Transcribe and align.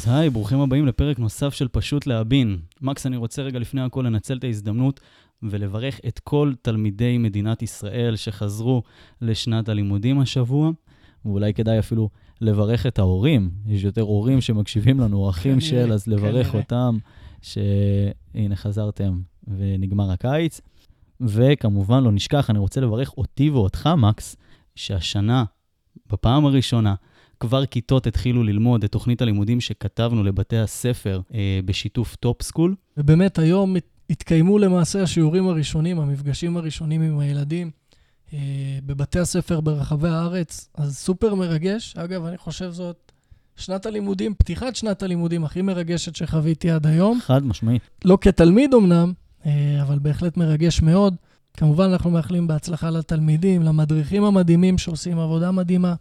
אז 0.00 0.08
היי, 0.08 0.30
ברוכים 0.30 0.60
הבאים 0.60 0.86
לפרק 0.86 1.18
נוסף 1.18 1.54
של 1.54 1.68
פשוט 1.68 2.06
להבין. 2.06 2.58
מקס, 2.80 3.06
אני 3.06 3.16
רוצה 3.16 3.42
רגע 3.42 3.58
לפני 3.58 3.80
הכל 3.80 4.02
לנצל 4.02 4.36
את 4.36 4.44
ההזדמנות 4.44 5.00
ולברך 5.42 6.00
את 6.08 6.18
כל 6.18 6.52
תלמידי 6.62 7.18
מדינת 7.18 7.62
ישראל 7.62 8.16
שחזרו 8.16 8.82
לשנת 9.20 9.68
הלימודים 9.68 10.20
השבוע, 10.20 10.70
ואולי 11.24 11.54
כדאי 11.54 11.78
אפילו 11.78 12.10
לברך 12.40 12.86
את 12.86 12.98
ההורים. 12.98 13.50
יש 13.66 13.84
יותר 13.84 14.00
הורים 14.00 14.40
שמקשיבים 14.40 15.00
לנו, 15.00 15.30
אחים 15.30 15.60
של, 15.60 15.92
אז 15.92 16.06
לברך 16.06 16.54
אותם, 16.54 16.98
שהנה 17.42 18.56
חזרתם 18.56 19.20
ונגמר 19.48 20.10
הקיץ. 20.10 20.60
וכמובן, 21.20 22.02
לא 22.04 22.12
נשכח, 22.12 22.50
אני 22.50 22.58
רוצה 22.58 22.80
לברך 22.80 23.12
אותי 23.16 23.50
ואותך, 23.50 23.88
מקס, 23.98 24.36
שהשנה, 24.74 25.44
בפעם 26.12 26.46
הראשונה, 26.46 26.94
כבר 27.40 27.66
כיתות 27.66 28.06
התחילו 28.06 28.42
ללמוד 28.42 28.84
את 28.84 28.92
תוכנית 28.92 29.22
הלימודים 29.22 29.60
שכתבנו 29.60 30.24
לבתי 30.24 30.58
הספר 30.58 31.20
אה, 31.34 31.60
בשיתוף 31.64 32.16
טופ 32.16 32.42
סקול. 32.42 32.74
ובאמת, 32.96 33.38
היום 33.38 33.76
התקיימו 34.10 34.58
למעשה 34.58 35.02
השיעורים 35.02 35.48
הראשונים, 35.48 36.00
המפגשים 36.00 36.56
הראשונים 36.56 37.02
עם 37.02 37.18
הילדים 37.18 37.70
אה, 38.32 38.38
בבתי 38.86 39.18
הספר 39.18 39.60
ברחבי 39.60 40.08
הארץ, 40.08 40.68
אז 40.74 40.96
סופר 40.96 41.34
מרגש. 41.34 41.94
אגב, 41.96 42.24
אני 42.24 42.38
חושב 42.38 42.70
זאת 42.70 43.12
שנת 43.56 43.86
הלימודים, 43.86 44.34
פתיחת 44.34 44.76
שנת 44.76 45.02
הלימודים 45.02 45.44
הכי 45.44 45.62
מרגשת 45.62 46.16
שחוויתי 46.16 46.70
עד 46.70 46.86
היום. 46.86 47.18
חד 47.20 47.44
משמעית. 47.44 47.82
לא 48.04 48.18
כתלמיד 48.20 48.74
אמנם, 48.74 49.12
אה, 49.46 49.82
אבל 49.82 49.98
בהחלט 49.98 50.36
מרגש 50.36 50.82
מאוד. 50.82 51.14
כמובן, 51.56 51.84
אנחנו 51.84 52.10
מאחלים 52.10 52.46
בהצלחה 52.46 52.90
לתלמידים, 52.90 53.62
למדריכים 53.62 54.24
המדהימים 54.24 54.78
שעושים 54.78 55.18
עבודה 55.18 55.50
מדהימה. 55.50 55.94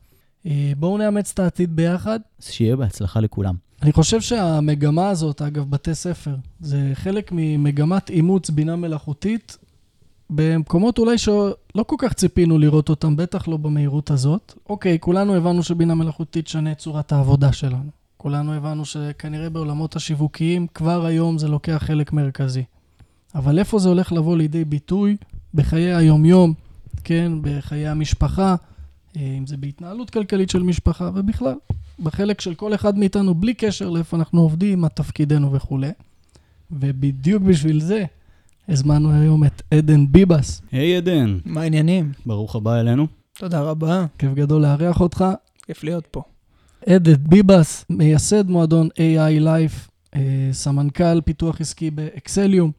אה, 0.45 0.71
בואו 0.77 0.97
נאמץ 0.97 1.31
את 1.33 1.39
העתיד 1.39 1.75
ביחד. 1.75 2.19
שיהיה 2.39 2.75
בהצלחה 2.75 3.19
לכולם. 3.19 3.55
אני 3.81 3.91
חושב 3.93 4.21
שהמגמה 4.21 5.09
הזאת, 5.09 5.41
אגב, 5.41 5.69
בתי 5.69 5.95
ספר, 5.95 6.35
זה 6.59 6.91
חלק 6.93 7.31
ממגמת 7.31 8.09
אימוץ 8.09 8.49
בינה 8.49 8.75
מלאכותית 8.75 9.57
במקומות 10.29 10.97
אולי 10.97 11.17
שלא 11.17 11.83
כל 11.87 11.95
כך 11.97 12.13
ציפינו 12.13 12.57
לראות 12.57 12.89
אותם, 12.89 13.15
בטח 13.15 13.47
לא 13.47 13.57
במהירות 13.57 14.11
הזאת. 14.11 14.53
אוקיי, 14.69 14.97
כולנו 14.99 15.35
הבנו 15.35 15.63
שבינה 15.63 15.95
מלאכותית 15.95 16.45
תשנה 16.45 16.71
את 16.71 16.77
צורת 16.77 17.11
העבודה 17.11 17.53
שלנו. 17.53 17.89
כולנו 18.17 18.53
הבנו 18.53 18.85
שכנראה 18.85 19.49
בעולמות 19.49 19.95
השיווקיים, 19.95 20.67
כבר 20.73 21.05
היום 21.05 21.37
זה 21.37 21.47
לוקח 21.47 21.83
חלק 21.85 22.13
מרכזי. 22.13 22.63
אבל 23.35 23.59
איפה 23.59 23.79
זה 23.79 23.89
הולך 23.89 24.11
לבוא 24.11 24.37
לידי 24.37 24.65
ביטוי 24.65 25.17
בחיי 25.53 25.95
היומיום, 25.95 26.53
כן, 27.03 27.31
בחיי 27.41 27.87
המשפחה, 27.87 28.55
אם 29.17 29.47
זה 29.47 29.57
בהתנהלות 29.57 30.09
כלכלית 30.09 30.49
של 30.49 30.63
משפחה, 30.63 31.09
ובכלל, 31.15 31.55
בחלק 31.99 32.41
של 32.41 32.55
כל 32.55 32.73
אחד 32.73 32.97
מאיתנו, 32.97 33.35
בלי 33.35 33.53
קשר 33.53 33.89
לאיפה 33.89 34.17
אנחנו 34.17 34.41
עובדים, 34.41 34.81
מה 34.81 34.89
תפקידנו 34.89 35.53
וכולי. 35.53 35.91
ובדיוק 36.71 37.43
בשביל 37.43 37.79
זה, 37.79 38.05
הזמנו 38.67 39.11
היום 39.11 39.43
את 39.43 39.61
עדן 39.71 40.11
ביבס. 40.11 40.61
היי 40.71 40.95
hey, 40.95 40.97
עדן. 40.97 41.37
מה 41.45 41.61
העניינים? 41.61 42.11
ברוך 42.25 42.55
הבא 42.55 42.79
אלינו. 42.79 43.07
תודה 43.33 43.61
רבה. 43.61 44.05
כיף 44.17 44.33
גדול 44.33 44.61
לארח 44.61 45.01
אותך. 45.01 45.25
כיף 45.65 45.83
להיות 45.83 46.07
פה. 46.11 46.21
עדן 46.85 47.13
ביבס, 47.29 47.85
מייסד 47.89 48.49
מועדון 48.49 48.87
AI 48.87 49.41
Life, 49.43 49.89
אה, 50.15 50.49
סמנכ"ל 50.51 51.21
פיתוח 51.21 51.61
עסקי 51.61 51.91
באקסליום. 51.91 52.71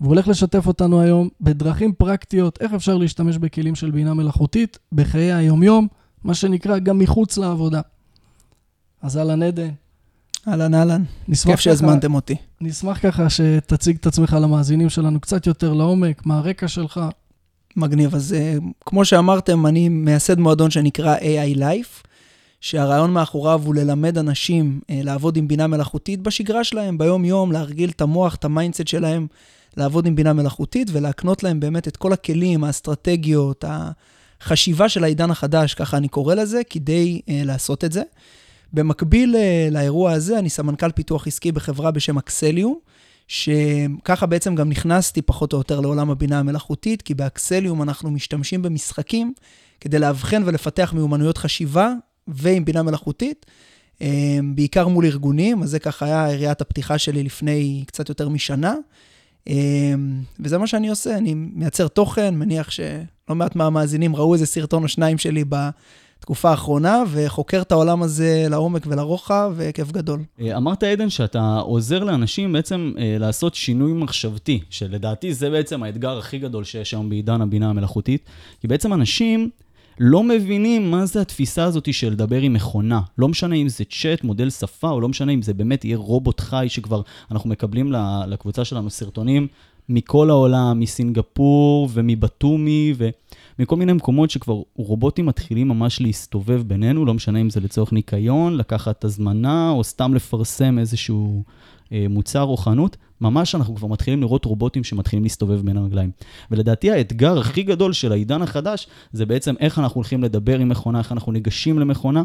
והוא 0.00 0.08
הולך 0.08 0.28
לשתף 0.28 0.66
אותנו 0.66 1.00
היום 1.00 1.28
בדרכים 1.40 1.92
פרקטיות, 1.92 2.58
איך 2.60 2.72
אפשר 2.72 2.96
להשתמש 2.96 3.38
בכלים 3.38 3.74
של 3.74 3.90
בינה 3.90 4.14
מלאכותית 4.14 4.78
בחיי 4.92 5.32
היומיום, 5.32 5.88
מה 6.24 6.34
שנקרא 6.34 6.78
גם 6.78 6.98
מחוץ 6.98 7.38
לעבודה. 7.38 7.80
אז 9.02 9.18
אהלן 9.18 9.42
עדן. 9.42 9.68
אהלן 10.48 10.74
אהלן, 10.74 11.02
כיף 11.44 11.60
שהזמנתם 11.60 12.14
אותי. 12.14 12.36
נשמח 12.60 12.98
ככה 13.02 13.30
שתציג 13.30 13.96
את 14.00 14.06
עצמך 14.06 14.36
למאזינים 14.40 14.88
שלנו 14.88 15.20
קצת 15.20 15.46
יותר 15.46 15.72
לעומק, 15.72 16.26
מה 16.26 16.38
הרקע 16.38 16.68
שלך. 16.68 17.00
מגניב, 17.76 18.14
אז 18.14 18.36
uh, 18.38 18.64
כמו 18.86 19.04
שאמרתם, 19.04 19.66
אני 19.66 19.88
מייסד 19.88 20.38
מועדון 20.38 20.70
שנקרא 20.70 21.16
AI 21.16 21.58
Life, 21.58 22.06
שהרעיון 22.60 23.12
מאחוריו 23.12 23.60
הוא 23.64 23.74
ללמד 23.74 24.18
אנשים 24.18 24.80
uh, 24.82 24.92
לעבוד 25.04 25.36
עם 25.36 25.48
בינה 25.48 25.66
מלאכותית 25.66 26.20
בשגרה 26.20 26.64
שלהם, 26.64 26.98
ביום-יום, 26.98 27.52
להרגיל 27.52 27.90
את 27.90 28.00
המוח, 28.00 28.34
את 28.34 28.44
ה 28.44 28.49
mindset 28.49 28.86
שלהם, 28.86 29.26
לעבוד 29.78 30.06
עם 30.06 30.16
בינה 30.16 30.32
מלאכותית 30.32 30.88
ולהקנות 30.92 31.42
להם 31.42 31.60
באמת 31.60 31.88
את 31.88 31.96
כל 31.96 32.12
הכלים, 32.12 32.64
האסטרטגיות, 32.64 33.64
החשיבה 34.40 34.88
של 34.88 35.04
העידן 35.04 35.30
החדש, 35.30 35.74
ככה 35.74 35.96
אני 35.96 36.08
קורא 36.08 36.34
לזה, 36.34 36.60
כדי 36.70 37.20
uh, 37.20 37.30
לעשות 37.44 37.84
את 37.84 37.92
זה. 37.92 38.02
במקביל 38.72 39.34
uh, 39.34 39.72
לאירוע 39.74 40.12
הזה, 40.12 40.38
אני 40.38 40.50
סמנכ"ל 40.50 40.92
פיתוח 40.92 41.26
עסקי 41.26 41.52
בחברה 41.52 41.90
בשם 41.90 42.18
אקסליום, 42.18 42.78
שככה 43.28 44.26
בעצם 44.26 44.54
גם 44.54 44.68
נכנסתי 44.68 45.22
פחות 45.22 45.52
או 45.52 45.58
יותר 45.58 45.80
לעולם 45.80 46.10
הבינה 46.10 46.38
המלאכותית, 46.38 47.02
כי 47.02 47.14
באקסליום 47.14 47.82
אנחנו 47.82 48.10
משתמשים 48.10 48.62
במשחקים 48.62 49.32
כדי 49.80 49.98
לאבחן 49.98 50.42
ולפתח 50.46 50.92
מיומנויות 50.96 51.38
חשיבה 51.38 51.92
ועם 52.28 52.64
בינה 52.64 52.82
מלאכותית, 52.82 53.46
uh, 53.98 54.02
בעיקר 54.54 54.88
מול 54.88 55.04
ארגונים, 55.04 55.62
אז 55.62 55.70
זה 55.70 55.78
ככה 55.78 56.06
היה 56.06 56.26
עיריית 56.26 56.60
הפתיחה 56.60 56.98
שלי 56.98 57.22
לפני 57.22 57.84
קצת 57.86 58.08
יותר 58.08 58.28
משנה. 58.28 58.74
אמ, 59.48 60.20
וזה 60.40 60.58
מה 60.58 60.66
שאני 60.66 60.88
עושה, 60.88 61.16
אני 61.16 61.34
מייצר 61.34 61.88
תוכן, 61.88 62.34
מניח 62.34 62.70
שלא 62.70 63.34
מעט 63.34 63.56
מהמאזינים 63.56 64.16
ראו 64.16 64.34
איזה 64.34 64.46
סרטון 64.46 64.82
או 64.82 64.88
שניים 64.88 65.18
שלי 65.18 65.44
בתקופה 65.48 66.50
האחרונה, 66.50 67.02
וחוקר 67.10 67.62
את 67.62 67.72
העולם 67.72 68.02
הזה 68.02 68.46
לעומק 68.50 68.82
ולרוחב, 68.86 69.52
וכיף 69.56 69.92
גדול. 69.92 70.20
אה, 70.40 70.56
אמרת, 70.56 70.82
עדן, 70.82 71.10
שאתה 71.10 71.58
עוזר 71.58 72.04
לאנשים 72.04 72.52
בעצם 72.52 72.92
אה, 72.98 73.16
לעשות 73.18 73.54
שינוי 73.54 73.92
מחשבתי, 73.92 74.60
שלדעתי 74.70 75.34
זה 75.34 75.50
בעצם 75.50 75.82
האתגר 75.82 76.18
הכי 76.18 76.38
גדול 76.38 76.64
שיש 76.64 76.94
היום 76.94 77.08
בעידן 77.08 77.40
הבינה 77.40 77.70
המלאכותית, 77.70 78.22
כי 78.60 78.68
בעצם 78.68 78.92
אנשים... 78.92 79.50
לא 80.00 80.22
מבינים 80.22 80.90
מה 80.90 81.06
זה 81.06 81.20
התפיסה 81.20 81.64
הזאת 81.64 81.94
של 81.94 82.10
לדבר 82.10 82.40
עם 82.40 82.52
מכונה. 82.52 83.00
לא 83.18 83.28
משנה 83.28 83.54
אם 83.54 83.68
זה 83.68 83.84
צ'אט, 83.84 84.24
מודל 84.24 84.50
שפה, 84.50 84.90
או 84.90 85.00
לא 85.00 85.08
משנה 85.08 85.32
אם 85.32 85.42
זה 85.42 85.54
באמת 85.54 85.84
יהיה 85.84 85.96
רובוט 85.96 86.40
חי 86.40 86.66
שכבר 86.68 87.02
אנחנו 87.30 87.50
מקבלים 87.50 87.92
לקבוצה 88.26 88.64
שלנו 88.64 88.90
סרטונים 88.90 89.46
מכל 89.88 90.30
העולם, 90.30 90.80
מסינגפור 90.80 91.88
ומבטומי 91.92 92.94
ומכל 93.58 93.76
מיני 93.76 93.92
מקומות 93.92 94.30
שכבר 94.30 94.62
רובוטים 94.76 95.26
מתחילים 95.26 95.68
ממש 95.68 96.00
להסתובב 96.00 96.62
בינינו, 96.66 97.04
לא 97.04 97.14
משנה 97.14 97.40
אם 97.40 97.50
זה 97.50 97.60
לצורך 97.60 97.92
ניקיון, 97.92 98.56
לקחת 98.56 99.04
הזמנה 99.04 99.70
או 99.70 99.84
סתם 99.84 100.14
לפרסם 100.14 100.78
איזשהו 100.78 101.42
מוצר 101.90 102.42
או 102.42 102.56
חנות. 102.56 102.96
ממש 103.20 103.54
אנחנו 103.54 103.74
כבר 103.74 103.88
מתחילים 103.88 104.20
לראות 104.20 104.44
רובוטים 104.44 104.84
שמתחילים 104.84 105.22
להסתובב 105.22 105.60
בין 105.60 105.76
הרגליים. 105.76 106.10
ולדעתי 106.50 106.90
האתגר 106.90 107.38
הכי 107.38 107.62
גדול 107.62 107.92
של 107.92 108.12
העידן 108.12 108.42
החדש, 108.42 108.88
זה 109.12 109.26
בעצם 109.26 109.54
איך 109.60 109.78
אנחנו 109.78 109.98
הולכים 109.98 110.22
לדבר 110.22 110.58
עם 110.58 110.68
מכונה, 110.68 110.98
איך 110.98 111.12
אנחנו 111.12 111.32
ניגשים 111.32 111.78
למכונה, 111.78 112.22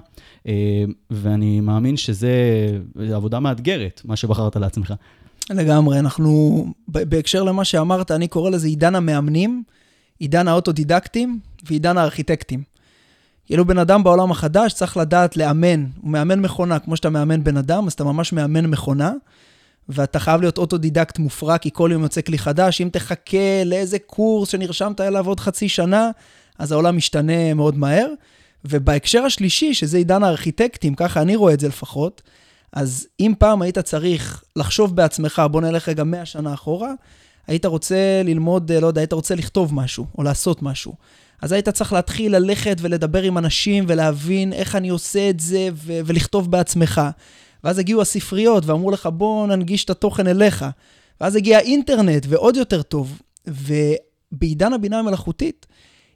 אה, 0.47 0.53
ואני 1.11 1.61
מאמין 1.61 1.97
שזה 1.97 2.33
עבודה 3.13 3.39
מאתגרת, 3.39 4.01
מה 4.05 4.15
שבחרת 4.15 4.55
לעצמך. 4.55 4.93
לגמרי, 5.49 5.99
אנחנו, 5.99 6.65
בהקשר 6.87 7.43
למה 7.43 7.65
שאמרת, 7.65 8.11
אני 8.11 8.27
קורא 8.27 8.49
לזה 8.49 8.67
עידן 8.67 8.95
המאמנים, 8.95 9.63
עידן 10.19 10.47
האוטודידקטים 10.47 11.39
ועידן 11.63 11.97
הארכיטקטים. 11.97 12.63
כאילו 13.45 13.65
בן 13.65 13.77
אדם 13.77 14.03
בעולם 14.03 14.31
החדש 14.31 14.73
צריך 14.73 14.97
לדעת 14.97 15.37
לאמן, 15.37 15.85
הוא 16.01 16.11
מאמן 16.11 16.39
מכונה, 16.39 16.79
כמו 16.79 16.95
שאתה 16.95 17.09
מאמן 17.09 17.43
בן 17.43 17.57
אדם, 17.57 17.87
אז 17.87 17.93
אתה 17.93 18.03
ממש 18.03 18.33
מאמן 18.33 18.65
מכונה. 18.65 19.11
ואתה 19.89 20.19
חייב 20.19 20.41
להיות 20.41 20.57
אוטודידקט 20.57 21.19
מופרע, 21.19 21.57
כי 21.57 21.69
כל 21.73 21.89
יום 21.93 22.03
יוצא 22.03 22.21
כלי 22.21 22.37
חדש. 22.37 22.81
אם 22.81 22.89
תחכה 22.91 23.63
לאיזה 23.65 23.99
קורס 23.99 24.49
שנרשמת 24.49 25.01
אליו 25.01 25.27
עוד 25.27 25.39
חצי 25.39 25.69
שנה, 25.69 26.09
אז 26.59 26.71
העולם 26.71 26.97
משתנה 26.97 27.53
מאוד 27.53 27.77
מהר. 27.77 28.07
ובהקשר 28.65 29.23
השלישי, 29.23 29.73
שזה 29.73 29.97
עידן 29.97 30.23
הארכיטקטים, 30.23 30.95
ככה 30.95 31.21
אני 31.21 31.35
רואה 31.35 31.53
את 31.53 31.59
זה 31.59 31.67
לפחות, 31.67 32.21
אז 32.73 33.07
אם 33.19 33.33
פעם 33.39 33.61
היית 33.61 33.79
צריך 33.79 34.43
לחשוב 34.55 34.95
בעצמך, 34.95 35.41
בוא 35.51 35.61
נלך 35.61 35.89
רגע 35.89 36.03
100 36.03 36.25
שנה 36.25 36.53
אחורה, 36.53 36.91
היית 37.47 37.65
רוצה 37.65 38.21
ללמוד, 38.25 38.71
לא 38.71 38.87
יודע, 38.87 39.01
היית 39.01 39.13
רוצה 39.13 39.35
לכתוב 39.35 39.73
משהו, 39.73 40.05
או 40.17 40.23
לעשות 40.23 40.61
משהו. 40.61 40.93
אז 41.41 41.51
היית 41.51 41.69
צריך 41.69 41.93
להתחיל 41.93 42.35
ללכת 42.35 42.77
ולדבר 42.81 43.21
עם 43.21 43.37
אנשים 43.37 43.85
ולהבין 43.87 44.53
איך 44.53 44.75
אני 44.75 44.89
עושה 44.89 45.29
את 45.29 45.39
זה 45.39 45.69
ו- 45.73 45.99
ולכתוב 46.05 46.51
בעצמך. 46.51 47.01
ואז 47.63 47.79
הגיעו 47.79 48.01
הספריות 48.01 48.65
ואמרו 48.65 48.91
לך, 48.91 49.09
בוא 49.13 49.47
ננגיש 49.47 49.85
את 49.85 49.89
התוכן 49.89 50.27
אליך. 50.27 50.65
ואז 51.21 51.35
הגיע 51.35 51.57
האינטרנט, 51.57 52.25
ועוד 52.29 52.57
יותר 52.57 52.81
טוב. 52.81 53.21
ובעידן 53.47 54.73
הבינה 54.73 54.99
המלאכותית, 54.99 55.65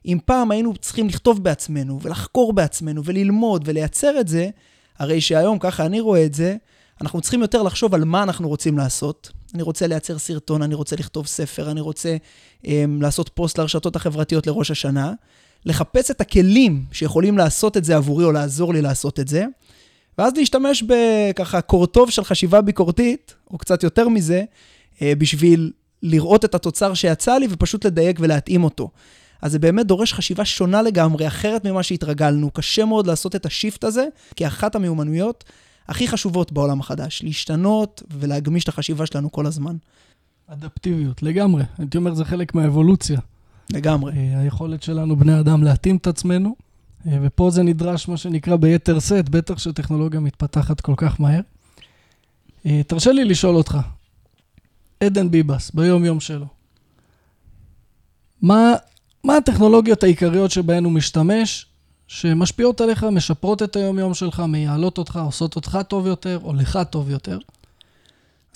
אם 0.06 0.18
פעם 0.24 0.50
היינו 0.50 0.76
צריכים 0.76 1.08
לכתוב 1.08 1.44
בעצמנו, 1.44 1.98
ולחקור 2.02 2.52
בעצמנו, 2.52 3.04
וללמוד, 3.04 3.62
ולייצר 3.66 4.20
את 4.20 4.28
זה, 4.28 4.48
הרי 4.98 5.20
שהיום, 5.20 5.58
ככה 5.58 5.86
אני 5.86 6.00
רואה 6.00 6.24
את 6.24 6.34
זה, 6.34 6.56
אנחנו 7.00 7.20
צריכים 7.20 7.42
יותר 7.42 7.62
לחשוב 7.62 7.94
על 7.94 8.04
מה 8.04 8.22
אנחנו 8.22 8.48
רוצים 8.48 8.78
לעשות. 8.78 9.30
אני 9.54 9.62
רוצה 9.62 9.86
לייצר 9.86 10.18
סרטון, 10.18 10.62
אני 10.62 10.74
רוצה 10.74 10.96
לכתוב 10.96 11.26
ספר, 11.26 11.70
אני 11.70 11.80
רוצה 11.80 12.16
um, 12.62 12.66
לעשות 13.00 13.28
פוסט 13.34 13.58
לרשתות 13.58 13.96
החברתיות 13.96 14.46
לראש 14.46 14.70
השנה, 14.70 15.12
לחפש 15.64 16.10
את 16.10 16.20
הכלים 16.20 16.84
שיכולים 16.92 17.38
לעשות 17.38 17.76
את 17.76 17.84
זה 17.84 17.96
עבורי 17.96 18.24
או 18.24 18.32
לעזור 18.32 18.74
לי 18.74 18.82
לעשות 18.82 19.20
את 19.20 19.28
זה, 19.28 19.46
ואז 20.18 20.32
להשתמש 20.36 20.82
בככה 20.82 21.60
קורטוב 21.60 22.10
של 22.10 22.24
חשיבה 22.24 22.60
ביקורתית, 22.60 23.34
או 23.50 23.58
קצת 23.58 23.82
יותר 23.82 24.08
מזה, 24.08 24.44
אה, 25.02 25.12
בשביל 25.18 25.72
לראות 26.02 26.44
את 26.44 26.54
התוצר 26.54 26.94
שיצא 26.94 27.38
לי 27.38 27.46
ופשוט 27.50 27.86
לדייק 27.86 28.18
ולהתאים 28.20 28.64
אותו. 28.64 28.90
אז 29.42 29.52
זה 29.52 29.58
באמת 29.58 29.86
דורש 29.86 30.12
חשיבה 30.12 30.44
שונה 30.44 30.82
לגמרי, 30.82 31.26
אחרת 31.26 31.64
ממה 31.64 31.82
שהתרגלנו. 31.82 32.50
קשה 32.50 32.84
מאוד 32.84 33.06
לעשות 33.06 33.36
את 33.36 33.46
השיפט 33.46 33.84
הזה, 33.84 34.06
כי 34.36 34.46
אחת 34.46 34.74
המיומנויות 34.74 35.44
הכי 35.88 36.08
חשובות 36.08 36.52
בעולם 36.52 36.80
החדש, 36.80 37.22
להשתנות 37.22 38.02
ולהגמיש 38.10 38.64
את 38.64 38.68
החשיבה 38.68 39.06
שלנו 39.06 39.32
כל 39.32 39.46
הזמן. 39.46 39.76
אדפטיביות, 40.46 41.22
לגמרי. 41.22 41.62
הייתי 41.78 41.98
אומר, 41.98 42.14
זה 42.14 42.24
חלק 42.24 42.54
מהאבולוציה. 42.54 43.20
לגמרי. 43.70 44.12
אה, 44.12 44.40
היכולת 44.40 44.82
שלנו, 44.82 45.16
בני 45.16 45.40
אדם, 45.40 45.64
להתאים 45.64 45.96
את 45.96 46.06
עצמנו, 46.06 46.56
ופה 47.06 47.50
זה 47.50 47.62
נדרש, 47.62 48.08
מה 48.08 48.16
שנקרא, 48.16 48.56
ביתר 48.56 48.98
שאת, 48.98 49.28
בטח 49.28 49.58
שטכנולוגיה 49.58 50.20
מתפתחת 50.20 50.80
כל 50.80 50.94
כך 50.96 51.20
מהר. 51.20 51.40
אה, 52.66 52.80
תרשה 52.86 53.12
לי 53.12 53.24
לשאול 53.24 53.56
אותך, 53.56 53.78
עדן 55.00 55.30
ביבס, 55.30 55.70
ביום-יום 55.70 56.20
שלו, 56.20 56.46
מה, 58.42 58.74
מה 59.24 59.36
הטכנולוגיות 59.36 60.02
העיקריות 60.02 60.50
שבהן 60.50 60.84
הוא 60.84 60.92
משתמש, 60.92 61.66
שמשפיעות 62.06 62.80
עליך, 62.80 63.04
משפרות 63.04 63.62
את 63.62 63.76
היום-יום 63.76 64.14
שלך, 64.14 64.40
מייעלות 64.40 64.98
אותך, 64.98 65.20
עושות 65.24 65.56
אותך 65.56 65.78
טוב 65.88 66.06
יותר, 66.06 66.40
או 66.44 66.54
לך 66.54 66.78
טוב 66.90 67.10
יותר? 67.10 67.38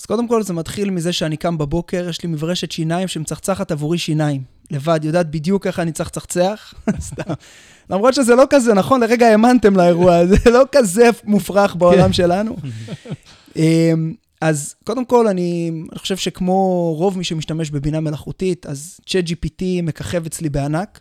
אז 0.01 0.05
קודם 0.05 0.27
כל 0.27 0.43
זה 0.43 0.53
מתחיל 0.53 0.89
מזה 0.89 1.13
שאני 1.13 1.37
קם 1.37 1.57
בבוקר, 1.57 2.09
יש 2.09 2.23
לי 2.23 2.29
מברשת 2.29 2.71
שיניים 2.71 3.07
שמצחצחת 3.07 3.71
עבורי 3.71 3.97
שיניים. 3.97 4.52
לבד, 4.71 4.99
יודעת 5.03 5.31
בדיוק 5.31 5.67
איך 5.67 5.79
אני 5.79 5.91
צריך 5.91 6.09
לצחצח. 6.09 6.73
סתם. 6.99 7.33
למרות 7.89 8.13
שזה 8.13 8.35
לא 8.35 8.43
כזה, 8.49 8.73
נכון? 8.73 9.01
לרגע 9.01 9.27
האמנתם 9.27 9.75
לאירוע, 9.75 10.15
הזה, 10.15 10.35
לא 10.57 10.63
כזה 10.71 11.09
מופרך 11.23 11.75
בעולם 11.75 12.07
כן. 12.07 12.13
שלנו. 12.13 12.55
אמ, 13.55 14.13
אז 14.41 14.75
קודם 14.83 15.05
כל, 15.05 15.27
אני, 15.27 15.71
אני 15.91 15.99
חושב 15.99 16.17
שכמו 16.17 16.93
רוב 16.97 17.17
מי 17.17 17.23
שמשתמש 17.23 17.69
בבינה 17.69 17.99
מלאכותית, 17.99 18.65
אז 18.65 18.99
ChatGPT 19.09 19.63
מככב 19.83 20.25
אצלי 20.25 20.49
בענק. 20.49 20.99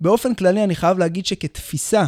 באופן 0.00 0.34
כללי, 0.34 0.64
אני 0.64 0.74
חייב 0.74 0.98
להגיד 0.98 1.26
שכתפיסה, 1.26 2.04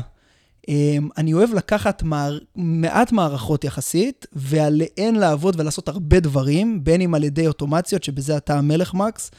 אמ, 0.68 1.08
אני 1.18 1.32
אוהב 1.32 1.54
לקחת 1.54 2.02
מער, 2.02 2.38
מעט 2.56 3.12
מערכות 3.12 3.64
יחסית, 3.64 4.26
ועליהן 4.32 5.14
לעבוד 5.14 5.60
ולעשות 5.60 5.88
הרבה 5.88 6.20
דברים, 6.20 6.84
בין 6.84 7.00
אם 7.00 7.14
על 7.14 7.24
ידי 7.24 7.46
אוטומציות, 7.46 8.04
שבזה 8.04 8.36
אתה 8.36 8.58
המלך 8.58 8.94
מקס, 8.94 9.30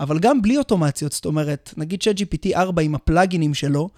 אבל 0.00 0.18
גם 0.18 0.42
בלי 0.42 0.58
אוטומציות, 0.58 1.12
זאת 1.12 1.26
אומרת, 1.26 1.74
נגיד 1.76 2.02
ChatGPT 2.02 2.56
4 2.56 2.82
עם 2.82 2.94
הפלאגינים 2.94 3.54
שלו, 3.54 3.88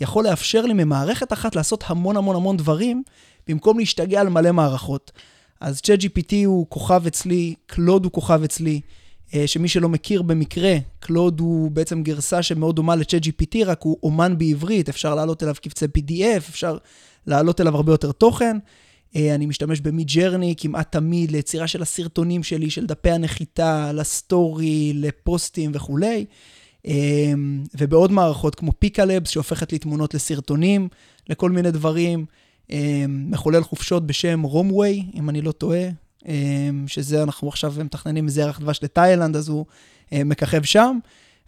יכול 0.00 0.24
לאפשר 0.24 0.66
לי 0.66 0.72
ממערכת 0.72 1.32
אחת 1.32 1.56
לעשות 1.56 1.84
המון 1.86 2.16
המון 2.16 2.36
המון 2.36 2.56
דברים, 2.56 3.02
במקום 3.48 3.78
להשתגע 3.78 4.20
על 4.20 4.28
מלא 4.28 4.52
מערכות. 4.52 5.12
אז 5.60 5.80
ChatGPT 5.86 6.34
הוא 6.46 6.66
כוכב 6.68 7.06
אצלי, 7.06 7.54
קלוד 7.66 8.04
הוא 8.04 8.12
כוכב 8.12 8.42
אצלי, 8.42 8.80
אה, 9.34 9.46
שמי 9.46 9.68
שלא 9.68 9.88
מכיר 9.88 10.22
במקרה, 10.22 10.76
קלוד 11.00 11.40
הוא 11.40 11.70
בעצם 11.70 12.02
גרסה 12.02 12.42
שמאוד 12.42 12.76
דומה 12.76 12.96
ל-ChatGPT, 12.96 13.66
רק 13.66 13.82
הוא 13.82 13.98
אומן 14.02 14.38
בעברית, 14.38 14.88
אפשר 14.88 15.14
לעלות 15.14 15.42
אליו 15.42 15.54
קבצי 15.62 15.84
PDF, 15.84 16.38
אפשר 16.38 16.78
לעלות 17.26 17.60
אליו 17.60 17.76
הרבה 17.76 17.92
יותר 17.92 18.12
תוכן. 18.12 18.58
אה, 19.16 19.34
אני 19.34 19.46
משתמש 19.46 19.80
במיד 19.80 20.06
ג'רני 20.06 20.54
כמעט 20.56 20.92
תמיד 20.92 21.30
ליצירה 21.30 21.66
של 21.66 21.82
הסרטונים 21.82 22.42
שלי, 22.42 22.70
של 22.70 22.86
דפי 22.86 23.10
הנחיתה, 23.10 23.92
לסטורי, 23.92 24.92
לפוסטים 24.94 25.70
וכולי. 25.74 26.24
אה, 26.86 27.32
ובעוד 27.78 28.12
מערכות 28.12 28.54
כמו 28.54 28.72
פיקלבס, 28.78 29.30
שהופכת 29.30 29.72
לי 29.72 29.78
תמונות 29.78 30.14
לסרטונים, 30.14 30.88
לכל 31.28 31.50
מיני 31.50 31.70
דברים. 31.70 32.26
מחולל 33.08 33.62
חופשות 33.62 34.06
בשם 34.06 34.42
רומווי, 34.42 35.06
אם 35.14 35.30
אני 35.30 35.42
לא 35.42 35.52
טועה, 35.52 35.88
שזה 36.86 37.22
אנחנו 37.22 37.48
עכשיו 37.48 37.74
מתכננים 37.84 38.26
איזה 38.26 38.40
ירח 38.40 38.58
דבש 38.58 38.80
לתאילנד, 38.82 39.36
אז 39.36 39.48
הוא 39.48 39.66
מככב 40.12 40.62
שם. 40.62 40.98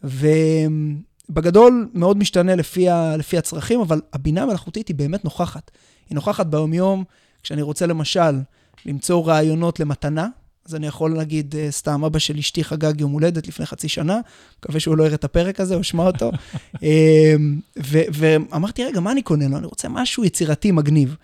ובגדול 0.05 1.89
מאוד 1.95 2.19
משתנה 2.19 2.55
לפי, 2.55 2.89
ה, 2.89 3.17
לפי 3.17 3.39
הצרכים, 3.39 3.81
אבל 3.81 4.01
הבינה 4.13 4.43
המלאכותית 4.43 4.89
היא 4.89 4.97
באמת 4.97 5.25
נוכחת. 5.25 5.71
היא 6.09 6.15
נוכחת 6.15 6.47
ביומיום, 6.47 7.05
כשאני 7.43 7.63
רוצה 7.63 7.87
למשל 7.87 8.41
למצוא 8.87 9.27
רעיונות 9.27 9.81
למתנה, 9.81 10.29
אז 10.69 10.75
אני 10.75 10.87
יכול 10.87 11.15
להגיד, 11.15 11.55
סתם, 11.71 12.05
אבא 12.05 12.19
של 12.19 12.39
אשתי 12.39 12.65
חגג 12.65 13.01
יום 13.01 13.13
הולדת 13.13 13.49
לפני 13.49 13.67
חצי 13.67 13.89
שנה, 13.89 14.21
מקווה 14.59 14.81
שהוא 14.81 14.97
לא 14.97 15.05
יראה 15.05 15.15
את 15.15 15.25
הפרק 15.25 15.61
הזה 15.61 15.75
או 15.75 15.81
ישמע 15.81 16.07
אותו. 16.07 16.31
ואמרתי, 18.13 18.85
רגע, 18.85 19.01
מה 19.01 19.13
אני 19.13 19.23
קונה 19.23 19.49
לו? 19.49 19.57
אני 19.57 19.67
רוצה 19.67 19.89
משהו 19.89 20.25
יצירתי, 20.25 20.71
מגניב. 20.71 21.17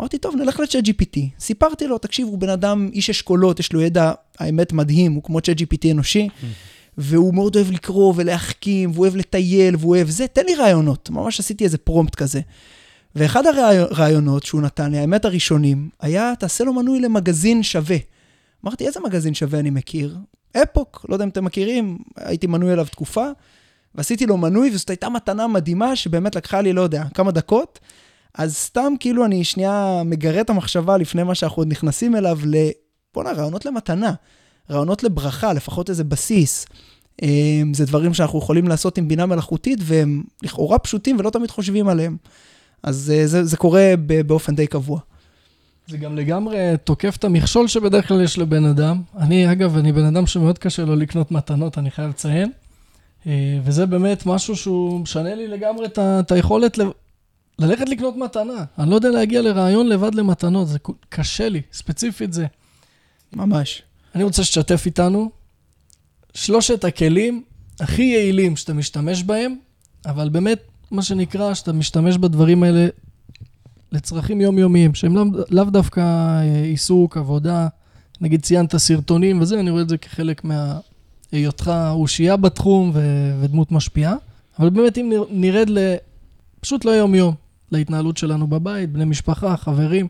אמרתי, 0.00 0.18
טוב, 0.18 0.36
נלך 0.36 0.60
לצ'אט 0.60 0.84
GPT. 0.84 1.18
סיפרתי 1.40 1.86
לו, 1.86 1.98
תקשיב, 1.98 2.26
הוא 2.26 2.38
בן 2.38 2.48
אדם, 2.48 2.90
איש 2.92 3.10
אשכולות, 3.10 3.60
יש 3.60 3.72
לו 3.72 3.80
ידע, 3.80 4.12
האמת, 4.38 4.72
מדהים, 4.72 5.12
הוא 5.12 5.22
כמו 5.22 5.40
צ'אט 5.40 5.60
GPT 5.60 5.90
אנושי, 5.90 6.28
והוא 6.98 7.34
מאוד 7.34 7.56
אוהב 7.56 7.70
לקרוא 7.70 8.14
ולהחכים, 8.16 8.90
והוא 8.90 9.04
אוהב 9.04 9.16
לטייל, 9.16 9.76
והוא 9.78 9.96
אוהב 9.96 10.10
זה, 10.10 10.26
תן 10.26 10.44
לי 10.46 10.54
רעיונות. 10.54 11.10
ממש 11.10 11.40
עשיתי 11.40 11.64
איזה 11.64 11.78
פרומפט 11.78 12.14
כזה. 12.14 12.40
ואחד 13.14 13.46
הרעיונות 13.46 14.42
שהוא 14.42 14.62
נתן 14.62 14.90
לי, 14.90 14.98
האמת 14.98 15.24
הראשונים, 15.24 15.88
היה, 16.00 16.32
תעשה 16.38 16.64
לו 16.64 16.72
מנוי 16.72 17.00
למגזין 17.00 17.62
שווה. 17.62 17.96
אמרתי, 18.64 18.86
איזה 18.86 19.00
מגזין 19.00 19.34
שווה 19.34 19.58
אני 19.58 19.70
מכיר? 19.70 20.16
אפוק, 20.56 21.06
לא 21.08 21.14
יודע 21.14 21.24
אם 21.24 21.28
אתם 21.28 21.44
מכירים, 21.44 21.98
הייתי 22.16 22.46
מנוי 22.46 22.72
אליו 22.72 22.86
תקופה, 22.90 23.26
ועשיתי 23.94 24.26
לו 24.26 24.36
מנוי, 24.36 24.70
וזאת 24.74 24.90
הייתה 24.90 25.08
מתנה 25.08 25.46
מדהימה 25.46 25.96
שבאמת 25.96 26.36
לקחה 26.36 26.60
לי, 26.60 26.72
לא 26.72 26.80
יודע, 26.80 27.04
כמה 27.14 27.30
דקות. 27.30 27.78
אז 28.34 28.56
סתם 28.56 28.92
כאילו 29.00 29.24
אני 29.24 29.44
שנייה 29.44 30.02
מגרה 30.04 30.40
את 30.40 30.50
המחשבה 30.50 30.96
לפני 30.96 31.22
מה 31.22 31.34
שאנחנו 31.34 31.60
עוד 31.60 31.68
נכנסים 31.68 32.16
אליו, 32.16 32.38
ל... 32.44 32.56
בואנה, 33.14 33.32
רעיונות 33.32 33.64
למתנה, 33.64 34.12
רעיונות 34.70 35.02
לברכה, 35.02 35.52
לפחות 35.52 35.90
איזה 35.90 36.04
בסיס. 36.04 36.66
אמ, 37.22 37.74
זה 37.74 37.86
דברים 37.86 38.14
שאנחנו 38.14 38.38
יכולים 38.38 38.68
לעשות 38.68 38.98
עם 38.98 39.08
בינה 39.08 39.26
מלאכותית, 39.26 39.78
והם 39.82 40.22
לכאורה 40.42 40.78
פשוטים 40.78 41.16
ולא 41.18 41.30
תמיד 41.30 41.50
חושבים 41.50 41.88
עליהם. 41.88 42.16
אז 42.82 43.12
אה, 43.14 43.26
זה, 43.26 43.44
זה 43.44 43.56
קורה 43.56 43.94
באופן 44.26 44.54
די 44.54 44.66
קבוע. 44.66 45.00
זה 45.88 45.96
גם 45.96 46.16
לגמרי 46.16 46.58
תוקף 46.84 47.16
את 47.16 47.24
המכשול 47.24 47.68
שבדרך 47.68 48.08
כלל 48.08 48.22
יש 48.22 48.38
לבן 48.38 48.64
אדם. 48.64 49.02
אני, 49.18 49.52
אגב, 49.52 49.76
אני 49.76 49.92
בן 49.92 50.04
אדם 50.04 50.26
שמאוד 50.26 50.58
קשה 50.58 50.84
לו 50.84 50.96
לקנות 50.96 51.32
מתנות, 51.32 51.78
אני 51.78 51.90
חייב 51.90 52.10
לציין. 52.10 52.50
אה, 53.26 53.58
וזה 53.64 53.86
באמת 53.86 54.26
משהו 54.26 54.56
שהוא 54.56 55.00
משנה 55.00 55.34
לי 55.34 55.48
לגמרי 55.48 55.86
את 55.98 56.32
היכולת 56.32 56.78
ללכת 57.58 57.88
לקנות 57.88 58.16
מתנה. 58.16 58.64
אני 58.78 58.90
לא 58.90 58.94
יודע 58.94 59.10
להגיע 59.10 59.42
לרעיון 59.42 59.88
לבד 59.88 60.14
למתנות, 60.14 60.68
זה 60.68 60.78
קשה 61.08 61.48
לי, 61.48 61.62
ספציפית 61.72 62.32
זה. 62.32 62.46
ממש. 63.32 63.82
אני 64.14 64.24
רוצה 64.24 64.44
שתשתף 64.44 64.82
איתנו 64.86 65.30
שלושת 66.34 66.84
הכלים 66.84 67.42
הכי 67.80 68.02
יעילים 68.02 68.56
שאתה 68.56 68.72
משתמש 68.72 69.22
בהם, 69.22 69.56
אבל 70.06 70.28
באמת, 70.28 70.62
מה 70.90 71.02
שנקרא, 71.02 71.54
שאתה 71.54 71.72
משתמש 71.72 72.16
בדברים 72.16 72.62
האלה 72.62 72.88
לצרכים 73.92 74.40
יומיומיים, 74.40 74.94
שהם 74.94 75.16
לאו, 75.16 75.24
לאו 75.50 75.64
דווקא 75.64 76.00
אה, 76.00 76.62
עיסוק, 76.62 77.16
עבודה, 77.16 77.68
נגיד 78.20 78.42
ציינת 78.42 78.76
סרטונים 78.76 79.40
וזה, 79.40 79.60
אני 79.60 79.70
רואה 79.70 79.82
את 79.82 79.88
זה 79.88 79.98
כחלק 79.98 80.42
מהיותך 81.32 81.72
אושייה 81.90 82.36
בתחום 82.36 82.90
ו- 82.94 83.40
ודמות 83.40 83.72
משפיעה, 83.72 84.14
אבל 84.58 84.70
באמת 84.70 84.98
אם 84.98 85.12
נרד 85.30 85.70
ל... 85.70 85.94
פשוט 86.60 86.84
לא 86.84 86.90
יום-יום, 86.90 87.34
להתנהלות 87.72 88.16
שלנו 88.16 88.46
בבית, 88.46 88.92
בני 88.92 89.04
משפחה, 89.04 89.56
חברים. 89.56 90.08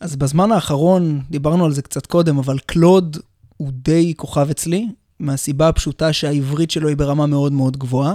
אז 0.00 0.16
בזמן 0.16 0.52
האחרון, 0.52 1.20
דיברנו 1.30 1.64
על 1.64 1.72
זה 1.72 1.82
קצת 1.82 2.06
קודם, 2.06 2.38
אבל 2.38 2.58
קלוד 2.58 3.16
הוא 3.56 3.70
די 3.72 4.14
כוכב 4.16 4.50
אצלי, 4.50 4.88
מהסיבה 5.20 5.68
הפשוטה 5.68 6.12
שהעברית 6.12 6.70
שלו 6.70 6.88
היא 6.88 6.96
ברמה 6.96 7.26
מאוד 7.26 7.52
מאוד 7.52 7.76
גבוהה. 7.76 8.14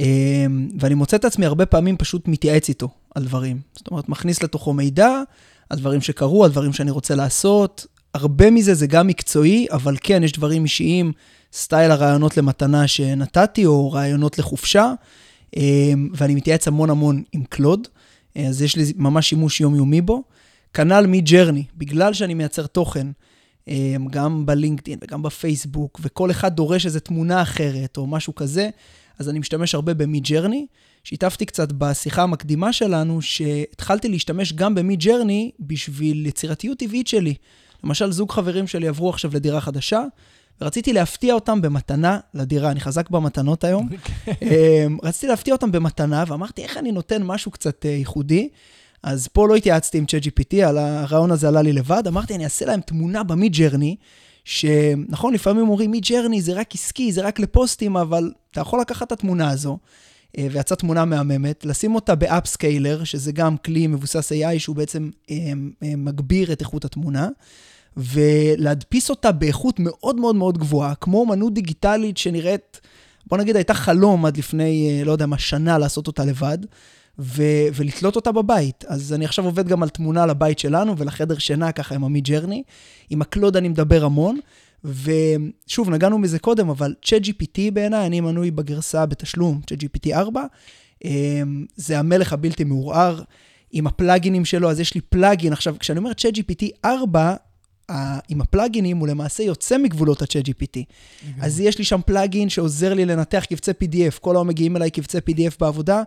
אמ, 0.00 0.68
ואני 0.78 0.94
מוצא 0.94 1.16
את 1.16 1.24
עצמי 1.24 1.46
הרבה 1.46 1.66
פעמים 1.66 1.96
פשוט 1.96 2.28
מתייעץ 2.28 2.68
איתו 2.68 2.88
על 3.14 3.24
דברים. 3.24 3.60
זאת 3.74 3.88
אומרת, 3.90 4.08
מכניס 4.08 4.42
לתוכו 4.42 4.72
מידע 4.72 5.22
על 5.70 5.78
דברים 5.78 6.00
שקרו, 6.00 6.44
על 6.44 6.50
דברים 6.50 6.72
שאני 6.72 6.90
רוצה 6.90 7.14
לעשות. 7.14 7.86
הרבה 8.14 8.50
מזה 8.50 8.74
זה 8.74 8.86
גם 8.86 9.06
מקצועי, 9.06 9.66
אבל 9.70 9.96
כן, 10.00 10.22
יש 10.22 10.32
דברים 10.32 10.64
אישיים, 10.64 11.12
סטייל 11.52 11.90
הרעיונות 11.90 12.36
למתנה 12.36 12.88
שנתתי, 12.88 13.66
או 13.66 13.92
רעיונות 13.92 14.38
לחופשה, 14.38 14.92
אמ, 15.56 16.08
ואני 16.14 16.34
מתייעץ 16.34 16.68
המון 16.68 16.90
המון 16.90 17.22
עם 17.32 17.44
קלוד, 17.44 17.88
אז 18.36 18.62
יש 18.62 18.76
לי 18.76 18.84
ממש 18.96 19.28
שימוש 19.28 19.60
יומיומי 19.60 20.00
בו. 20.00 20.22
כנ"ל 20.74 21.06
מג'רני, 21.08 21.64
בגלל 21.76 22.12
שאני 22.12 22.34
מייצר 22.34 22.66
תוכן, 22.66 23.06
אמ, 23.68 24.06
גם 24.10 24.46
בלינקדאין 24.46 24.98
וגם 25.02 25.22
בפייסבוק, 25.22 26.00
וכל 26.02 26.30
אחד 26.30 26.56
דורש 26.56 26.86
איזו 26.86 27.00
תמונה 27.00 27.42
אחרת 27.42 27.96
או 27.96 28.06
משהו 28.06 28.34
כזה, 28.34 28.68
אז 29.18 29.28
אני 29.28 29.38
משתמש 29.38 29.74
הרבה 29.74 29.94
ב 29.94 30.24
Midjourney. 30.24 30.66
שיתפתי 31.04 31.46
קצת 31.46 31.72
בשיחה 31.72 32.22
המקדימה 32.22 32.72
שלנו, 32.72 33.22
שהתחלתי 33.22 34.08
להשתמש 34.08 34.52
גם 34.52 34.74
ב 34.74 35.00
Midjourney 35.00 35.50
בשביל 35.60 36.26
יצירתיות 36.26 36.78
טבעית 36.78 37.06
שלי. 37.06 37.34
למשל, 37.84 38.12
זוג 38.12 38.30
חברים 38.30 38.66
שלי 38.66 38.88
עברו 38.88 39.10
עכשיו 39.10 39.30
לדירה 39.34 39.60
חדשה, 39.60 40.04
ורציתי 40.60 40.92
להפתיע 40.92 41.34
אותם 41.34 41.62
במתנה 41.62 42.18
לדירה. 42.34 42.70
אני 42.70 42.80
חזק 42.80 43.10
במתנות 43.10 43.64
היום. 43.64 43.88
אמ, 44.42 44.98
רציתי 45.02 45.26
להפתיע 45.26 45.54
אותם 45.54 45.72
במתנה, 45.72 46.24
ואמרתי, 46.26 46.62
איך 46.62 46.76
אני 46.76 46.92
נותן 46.92 47.22
משהו 47.22 47.50
קצת 47.50 47.86
אה, 47.86 47.90
ייחודי? 47.90 48.48
אז 49.02 49.28
פה 49.28 49.48
לא 49.48 49.56
התייעצתי 49.56 49.98
עם 49.98 50.04
ChatGPT, 50.04 50.64
הרעיון 50.64 51.30
הזה 51.30 51.48
עלה 51.48 51.62
לי 51.62 51.72
לבד, 51.72 52.02
אמרתי, 52.06 52.34
אני 52.34 52.44
אעשה 52.44 52.64
להם 52.64 52.80
תמונה 52.80 53.22
ב 53.22 53.52
Midjourney, 53.52 53.96
שנכון, 54.44 55.34
לפעמים 55.34 55.68
אומרים, 55.68 55.90
Midjourney 55.90 56.42
זה 56.42 56.52
רק 56.52 56.74
עסקי, 56.74 57.12
זה 57.12 57.22
רק 57.22 57.40
לפוסטים, 57.40 57.96
אבל 57.96 58.32
אתה 58.50 58.60
יכול 58.60 58.80
לקחת 58.80 59.06
את 59.06 59.12
התמונה 59.12 59.50
הזו, 59.50 59.78
אה, 60.38 60.46
ויצאה 60.52 60.76
תמונה 60.76 61.04
מהממת, 61.04 61.64
לשים 61.64 61.94
אותה 61.94 62.14
ב 62.14 62.23
upscaler, 62.23 63.04
שזה 63.04 63.32
גם 63.32 63.56
כלי 63.56 63.86
מבוסס 63.86 64.32
AI 64.32 64.58
שהוא 64.58 64.76
בעצם 64.76 65.10
אה, 65.30 65.36
אה, 65.82 65.96
מגביר 65.96 66.52
את 66.52 66.60
איכות 66.60 66.84
התמונה, 66.84 67.28
ולהדפיס 67.96 69.10
אותה 69.10 69.32
באיכות 69.32 69.78
מאוד 69.78 70.16
מאוד 70.16 70.36
מאוד 70.36 70.58
גבוהה, 70.58 70.94
כמו 70.94 71.20
אומנות 71.20 71.54
דיגיטלית 71.54 72.18
שנראית, 72.18 72.80
בוא 73.26 73.38
נגיד, 73.38 73.56
הייתה 73.56 73.74
חלום 73.74 74.26
עד 74.26 74.36
לפני, 74.36 75.02
לא 75.04 75.12
יודע 75.12 75.26
מה, 75.26 75.38
שנה 75.38 75.78
לעשות 75.78 76.06
אותה 76.06 76.24
לבד. 76.24 76.58
ו- 77.18 77.66
ולתלות 77.74 78.16
אותה 78.16 78.32
בבית. 78.32 78.84
אז 78.88 79.12
אני 79.12 79.24
עכשיו 79.24 79.44
עובד 79.44 79.68
גם 79.68 79.82
על 79.82 79.88
תמונה 79.88 80.26
לבית 80.26 80.58
שלנו 80.58 80.98
ולחדר 80.98 81.38
שינה, 81.38 81.72
ככה 81.72 81.94
עם 81.94 82.04
עמית 82.04 82.24
ג'רני. 82.24 82.62
עם 83.10 83.22
הקלוד 83.22 83.56
אני 83.56 83.68
מדבר 83.68 84.04
המון, 84.04 84.38
ושוב, 84.84 85.90
נגענו 85.90 86.18
מזה 86.18 86.38
קודם, 86.38 86.70
אבל 86.70 86.94
ChatGPT 87.06 87.60
בעיניי, 87.72 88.06
אני 88.06 88.20
מנוי 88.20 88.50
בגרסה 88.50 89.06
בתשלום, 89.06 89.60
ChatGPT 89.70 90.14
4. 90.14 90.44
אמ, 91.04 91.66
זה 91.76 91.98
המלך 91.98 92.32
הבלתי 92.32 92.64
מעורער. 92.64 93.22
עם 93.72 93.86
הפלאגינים 93.86 94.44
שלו, 94.44 94.70
אז 94.70 94.80
יש 94.80 94.94
לי 94.94 95.00
פלאגין. 95.00 95.52
עכשיו, 95.52 95.74
כשאני 95.78 95.98
אומר 95.98 96.10
ChatGPT 96.10 96.66
4, 96.84 97.34
עם 98.28 98.40
הפלאגינים 98.40 98.96
הוא 98.96 99.08
למעשה 99.08 99.42
יוצא 99.42 99.78
מגבולות 99.78 100.22
ה-ChatGPT. 100.22 100.80
אז 101.40 101.60
יש 101.60 101.78
לי 101.78 101.84
שם 101.84 102.00
פלאגין 102.06 102.48
שעוזר 102.48 102.94
לי 102.94 103.04
לנתח 103.04 103.44
קבצי 103.48 103.70
PDF. 103.70 104.18
כל 104.20 104.36
היום 104.36 104.48
מגיעים 104.48 104.76
אליי 104.76 104.90
קבצי 104.90 105.18
PDF 105.18 105.54
בעבודה, 105.60 106.02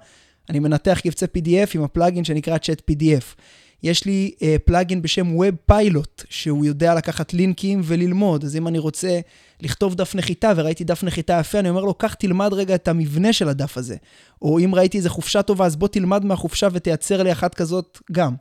אני 0.49 0.59
מנתח 0.59 0.99
קבצי 1.03 1.25
PDF 1.25 1.69
עם 1.75 1.83
הפלאגין 1.83 2.23
שנקרא 2.23 2.57
Chat 2.57 2.91
PDF. 2.91 3.41
יש 3.83 4.05
לי 4.05 4.31
uh, 4.35 4.43
פלאגין 4.65 5.01
בשם 5.01 5.37
Web 5.39 5.71
Pilot, 5.71 6.25
שהוא 6.29 6.65
יודע 6.65 6.95
לקחת 6.95 7.33
לינקים 7.33 7.81
וללמוד. 7.83 8.43
אז 8.43 8.55
אם 8.55 8.67
אני 8.67 8.79
רוצה 8.79 9.19
לכתוב 9.61 9.95
דף 9.95 10.15
נחיתה 10.15 10.51
וראיתי 10.55 10.83
דף 10.83 11.03
נחיתה 11.03 11.37
יפה, 11.39 11.59
אני 11.59 11.69
אומר 11.69 11.83
לו, 11.83 11.93
קח 11.93 12.13
תלמד 12.13 12.53
רגע 12.53 12.75
את 12.75 12.87
המבנה 12.87 13.33
של 13.33 13.49
הדף 13.49 13.77
הזה. 13.77 13.95
או 14.41 14.59
אם 14.59 14.75
ראיתי 14.75 14.97
איזה 14.97 15.09
חופשה 15.09 15.41
טובה, 15.41 15.65
אז 15.65 15.75
בוא 15.75 15.87
תלמד 15.87 16.25
מהחופשה 16.25 16.67
ותייצר 16.71 17.23
לי 17.23 17.31
אחת 17.31 17.55
כזאת 17.55 17.99
גם. 18.11 18.35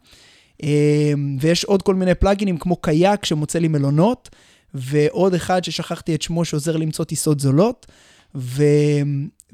Uh, 0.63 0.67
ויש 1.41 1.65
עוד 1.65 1.83
כל 1.83 1.95
מיני 1.95 2.15
פלאגינים 2.15 2.59
כמו 2.59 2.77
קייק 2.77 3.25
שמוצא 3.25 3.59
לי 3.59 3.69
מלונות, 3.69 4.31
ועוד 4.75 5.35
אחד 5.35 5.65
ששכחתי 5.65 6.15
את 6.15 6.23
שמו 6.23 6.45
שעוזר 6.45 6.77
למצוא 6.77 7.05
טיסות 7.05 7.41
זולות. 7.41 7.87
ו... 8.35 8.63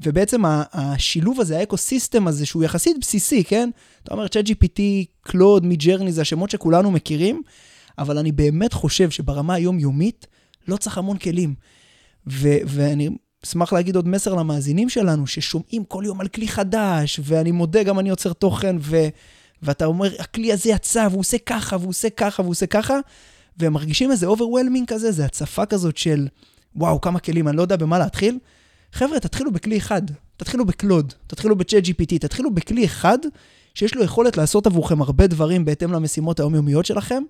ובעצם 0.03 0.41
השילוב 0.45 1.41
הזה, 1.41 1.59
ה 1.59 1.66
ecosystem 1.66 2.27
הזה, 2.27 2.45
שהוא 2.45 2.63
יחסית 2.63 2.97
בסיסי, 3.01 3.43
כן? 3.43 3.69
אתה 4.03 4.13
אומר, 4.13 4.25
ChatGPT, 4.25 4.81
קלוד, 5.21 5.65
מידג'רני, 5.65 6.11
זה 6.11 6.21
השמות 6.21 6.49
שכולנו 6.49 6.91
מכירים, 6.91 7.41
אבל 7.97 8.17
אני 8.17 8.31
באמת 8.31 8.73
חושב 8.73 9.09
שברמה 9.09 9.53
היומיומית 9.53 10.27
לא 10.67 10.77
צריך 10.77 10.97
המון 10.97 11.17
כלים. 11.17 11.55
ו- 12.27 12.57
ואני 12.65 13.09
אשמח 13.45 13.73
להגיד 13.73 13.95
עוד 13.95 14.07
מסר 14.07 14.33
למאזינים 14.33 14.89
שלנו, 14.89 15.27
ששומעים 15.27 15.83
כל 15.83 16.03
יום 16.05 16.21
על 16.21 16.27
כלי 16.27 16.47
חדש, 16.47 17.19
ואני 17.23 17.51
מודה, 17.51 17.83
גם 17.83 17.99
אני 17.99 18.09
יוצר 18.09 18.33
תוכן, 18.33 18.75
ו- 18.79 19.07
ואתה 19.63 19.85
אומר, 19.85 20.09
הכלי 20.19 20.53
הזה 20.53 20.69
יצא, 20.69 21.07
והוא 21.09 21.19
עושה 21.19 21.37
ככה, 21.37 21.75
והוא 21.75 21.89
עושה 21.89 22.09
ככה, 22.09 22.41
והוא 22.41 22.51
עושה 22.51 22.65
ככה, 22.65 22.99
והם 23.57 23.73
מרגישים 23.73 24.11
איזה 24.11 24.25
overwhelming 24.25 24.87
כזה, 24.87 25.11
זה 25.11 25.25
הצפה 25.25 25.65
כזאת 25.65 25.97
של, 25.97 26.27
וואו, 26.75 27.01
כמה 27.01 27.19
כלים, 27.19 27.47
אני 27.47 27.57
לא 27.57 27.61
יודע 27.61 27.75
במה 27.75 27.99
להתחיל. 27.99 28.37
חבר'ה, 28.93 29.19
תתחילו 29.19 29.51
בכלי 29.51 29.77
אחד, 29.77 30.01
תתחילו 30.37 30.65
בקלוד, 30.65 31.13
תתחילו 31.27 31.55
ב-chat 31.57 31.85
GPT, 31.85 32.17
תתחילו 32.19 32.53
בכלי 32.53 32.85
אחד 32.85 33.17
שיש 33.75 33.95
לו 33.95 34.03
יכולת 34.03 34.37
לעשות 34.37 34.67
עבורכם 34.67 35.01
הרבה 35.01 35.27
דברים 35.27 35.65
בהתאם 35.65 35.91
למשימות 35.91 36.39
היומיומיות 36.39 36.85
שלכם. 36.85 37.23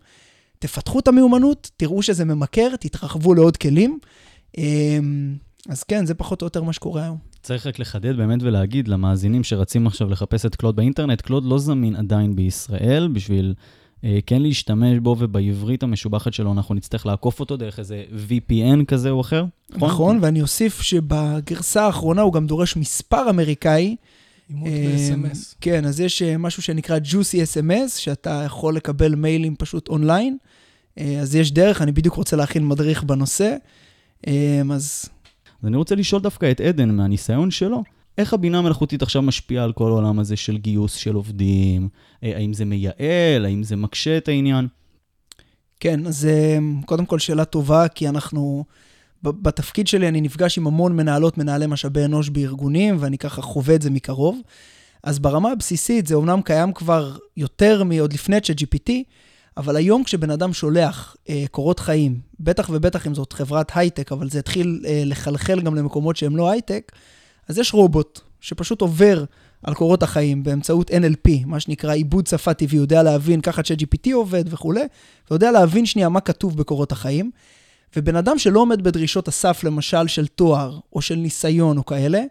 תפתחו 0.59 0.99
את 0.99 1.07
המיומנות, 1.07 1.71
תראו 1.77 2.01
שזה 2.03 2.25
ממכר, 2.25 2.75
תתרחבו 2.75 3.33
לעוד 3.33 3.57
כלים. 3.57 3.99
אמ, 4.57 5.35
אז 5.69 5.83
כן, 5.83 6.05
זה 6.05 6.13
פחות 6.13 6.41
או 6.41 6.45
יותר 6.45 6.63
מה 6.63 6.73
שקורה 6.73 7.03
היום. 7.03 7.17
צריך 7.43 7.67
רק 7.67 7.79
לחדד 7.79 8.17
באמת 8.17 8.43
ולהגיד 8.43 8.87
למאזינים 8.87 9.43
שרצים 9.43 9.87
עכשיו 9.87 10.09
לחפש 10.09 10.45
את 10.45 10.55
קלוד 10.55 10.75
באינטרנט, 10.75 11.21
קלוד 11.21 11.45
לא 11.45 11.59
זמין 11.59 11.95
עדיין 11.95 12.35
בישראל 12.35 13.09
בשביל 13.13 13.53
כן 14.25 14.41
להשתמש 14.41 14.99
בו, 14.99 15.15
ובעברית 15.19 15.83
המשובחת 15.83 16.33
שלו 16.33 16.51
אנחנו 16.51 16.75
נצטרך 16.75 17.05
לעקוף 17.05 17.39
אותו 17.39 17.57
דרך 17.57 17.79
איזה 17.79 18.03
VPN 18.29 18.85
כזה 18.87 19.09
או 19.09 19.21
אחר. 19.21 19.45
נכון, 19.69 19.89
נכון 19.89 20.19
ואני 20.21 20.41
אוסיף 20.41 20.81
שבגרסה 20.81 21.85
האחרונה 21.85 22.21
הוא 22.21 22.33
גם 22.33 22.47
דורש 22.47 22.77
מספר 22.77 23.29
אמריקאי. 23.29 23.95
אימות 24.49 24.69
ב-SMS. 24.69 25.55
כן, 25.61 25.85
אז 25.85 25.99
יש 25.99 26.21
אה, 26.21 26.37
משהו 26.37 26.63
שנקרא 26.63 26.97
Juicy 26.97 27.59
SMS, 27.59 27.89
שאתה 27.97 28.43
יכול 28.45 28.75
לקבל 28.75 29.15
מיילים 29.15 29.55
פשוט 29.55 29.87
אונליין. 29.87 30.37
אה, 30.97 31.19
אז 31.19 31.35
יש 31.35 31.51
דרך, 31.51 31.81
אני 31.81 31.91
בדיוק 31.91 32.15
רוצה 32.15 32.35
להכין 32.35 32.67
מדריך 32.67 33.03
בנושא. 33.03 33.55
אז... 34.27 34.31
אז 34.71 35.67
אני 35.67 35.77
רוצה 35.77 35.95
לשאול 35.95 36.21
דווקא 36.21 36.51
את 36.51 36.61
עדן, 36.61 36.89
מהניסיון 36.89 37.51
שלו, 37.51 37.83
איך 38.17 38.33
הבינה 38.33 38.57
המלאכותית 38.57 39.01
עכשיו 39.01 39.21
משפיעה 39.21 39.63
על 39.63 39.73
כל 39.73 39.87
העולם 39.87 40.19
הזה 40.19 40.35
של 40.35 40.57
גיוס 40.57 40.93
של 40.93 41.15
עובדים? 41.15 41.89
אה, 42.23 42.35
האם 42.35 42.53
זה 42.53 42.65
מייעל? 42.65 43.45
האם 43.45 43.63
זה 43.63 43.75
מקשה 43.75 44.17
את 44.17 44.27
העניין? 44.27 44.67
כן, 45.79 46.07
אז 46.07 46.25
אה, 46.25 46.57
קודם 46.85 47.05
כל 47.05 47.19
שאלה 47.19 47.45
טובה, 47.45 47.87
כי 47.87 48.09
אנחנו, 48.09 48.65
בתפקיד 49.23 49.87
שלי 49.87 50.07
אני 50.07 50.21
נפגש 50.21 50.57
עם 50.57 50.67
המון 50.67 50.95
מנהלות, 50.95 51.37
מנהלי 51.37 51.67
משאבי 51.67 52.05
אנוש 52.05 52.29
בארגונים, 52.29 52.97
ואני 52.99 53.17
ככה 53.17 53.41
חווה 53.41 53.75
את 53.75 53.81
זה 53.81 53.89
מקרוב. 53.89 54.41
אז 55.03 55.19
ברמה 55.19 55.51
הבסיסית 55.51 56.07
זה 56.07 56.15
אומנם 56.15 56.41
קיים 56.41 56.73
כבר 56.73 57.17
יותר 57.37 57.83
מעוד 57.83 58.13
לפני 58.13 58.37
ChatGPT, 58.37 58.91
אבל 59.57 59.75
היום 59.75 60.03
כשבן 60.03 60.29
אדם 60.29 60.53
שולח 60.53 61.15
אה, 61.29 61.45
קורות 61.51 61.79
חיים, 61.79 62.19
בטח 62.39 62.69
ובטח 62.73 63.07
אם 63.07 63.15
זאת 63.15 63.33
חברת 63.33 63.71
הייטק, 63.75 64.11
אבל 64.11 64.29
זה 64.29 64.39
התחיל 64.39 64.81
אה, 64.85 65.01
לחלחל 65.05 65.61
גם 65.61 65.75
למקומות 65.75 66.15
שהם 66.15 66.37
לא 66.37 66.49
הייטק, 66.49 66.91
אז 67.51 67.57
יש 67.57 67.73
רובוט 67.73 68.19
שפשוט 68.41 68.81
עובר 68.81 69.23
על 69.63 69.73
קורות 69.73 70.03
החיים 70.03 70.43
באמצעות 70.43 70.91
NLP, 70.91 71.29
מה 71.45 71.59
שנקרא 71.59 71.93
עיבוד 71.93 72.27
שפה 72.27 72.53
טבעי, 72.53 72.77
יודע 72.77 73.03
להבין, 73.03 73.41
ככה 73.41 73.61
ChatGPT 73.61 74.13
עובד 74.13 74.53
וכולי, 74.53 74.83
ויודע 75.31 75.51
להבין 75.51 75.85
שנייה 75.85 76.09
מה 76.09 76.19
כתוב 76.19 76.57
בקורות 76.57 76.91
החיים. 76.91 77.31
ובן 77.95 78.15
אדם 78.15 78.37
שלא 78.39 78.59
עומד 78.59 78.81
בדרישות 78.81 79.27
הסף, 79.27 79.63
למשל 79.63 80.07
של 80.07 80.27
תואר, 80.27 80.79
או 80.93 81.01
של 81.01 81.15
ניסיון 81.15 81.77
או 81.77 81.85
כאלה, 81.85 82.21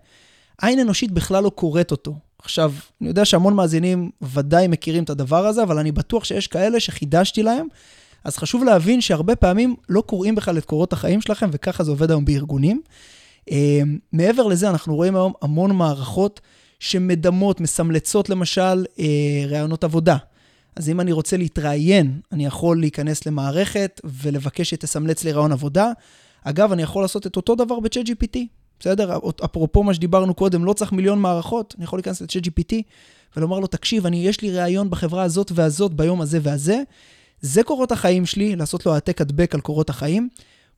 עין 0.62 0.80
אנושית 0.80 1.10
בכלל 1.10 1.44
לא 1.44 1.50
קוראת 1.50 1.90
אותו. 1.90 2.14
עכשיו, 2.38 2.72
אני 3.00 3.08
יודע 3.08 3.24
שהמון 3.24 3.54
מאזינים 3.54 4.10
ודאי 4.22 4.68
מכירים 4.68 5.04
את 5.04 5.10
הדבר 5.10 5.46
הזה, 5.46 5.62
אבל 5.62 5.78
אני 5.78 5.92
בטוח 5.92 6.24
שיש 6.24 6.46
כאלה 6.46 6.80
שחידשתי 6.80 7.42
להם, 7.42 7.66
אז 8.24 8.36
חשוב 8.36 8.64
להבין 8.64 9.00
שהרבה 9.00 9.36
פעמים 9.36 9.76
לא 9.88 10.00
קוראים 10.00 10.34
בכלל 10.34 10.58
את 10.58 10.64
קורות 10.64 10.92
החיים 10.92 11.20
שלכם, 11.20 11.50
וככה 11.52 11.84
זה 11.84 11.90
עובד 11.90 12.10
היום 12.10 12.24
בארגונים. 12.24 12.82
אמ, 13.50 13.98
מעבר 14.12 14.46
לזה, 14.46 14.70
אנחנו 14.70 14.96
רואים 14.96 15.16
היום 15.16 15.32
המון 15.42 15.76
מערכות 15.76 16.40
שמדמות, 16.80 17.60
מסמלצות 17.60 18.28
למשל 18.28 18.84
אה, 18.98 19.44
רעיונות 19.48 19.84
עבודה. 19.84 20.16
אז 20.76 20.88
אם 20.88 21.00
אני 21.00 21.12
רוצה 21.12 21.36
להתראיין, 21.36 22.20
אני 22.32 22.46
יכול 22.46 22.80
להיכנס 22.80 23.26
למערכת 23.26 24.00
ולבקש 24.04 24.70
שתסמלץ 24.70 25.24
לי 25.24 25.32
רעיון 25.32 25.52
עבודה. 25.52 25.92
אגב, 26.44 26.72
אני 26.72 26.82
יכול 26.82 27.02
לעשות 27.02 27.26
את 27.26 27.36
אותו 27.36 27.54
דבר 27.54 27.80
ב-chat 27.80 28.06
GPT, 28.06 28.38
בסדר? 28.80 29.18
אפרופו 29.44 29.82
מה 29.82 29.94
שדיברנו 29.94 30.34
קודם, 30.34 30.64
לא 30.64 30.72
צריך 30.72 30.92
מיליון 30.92 31.18
מערכות, 31.18 31.74
אני 31.78 31.84
יכול 31.84 31.98
להיכנס 31.98 32.22
ל-chat 32.22 32.46
GPT 32.46 32.74
ולומר 33.36 33.58
לו, 33.58 33.66
תקשיב, 33.66 34.06
אני, 34.06 34.26
יש 34.26 34.40
לי 34.40 34.50
ראיון 34.50 34.90
בחברה 34.90 35.22
הזאת 35.22 35.52
והזאת 35.54 35.94
ביום 35.94 36.20
הזה 36.20 36.38
והזה, 36.42 36.82
זה 37.40 37.62
קורות 37.62 37.92
החיים 37.92 38.26
שלי, 38.26 38.56
לעשות 38.56 38.86
לו 38.86 38.94
העתק 38.94 39.20
הדבק 39.20 39.54
על 39.54 39.60
קורות 39.60 39.90
החיים. 39.90 40.28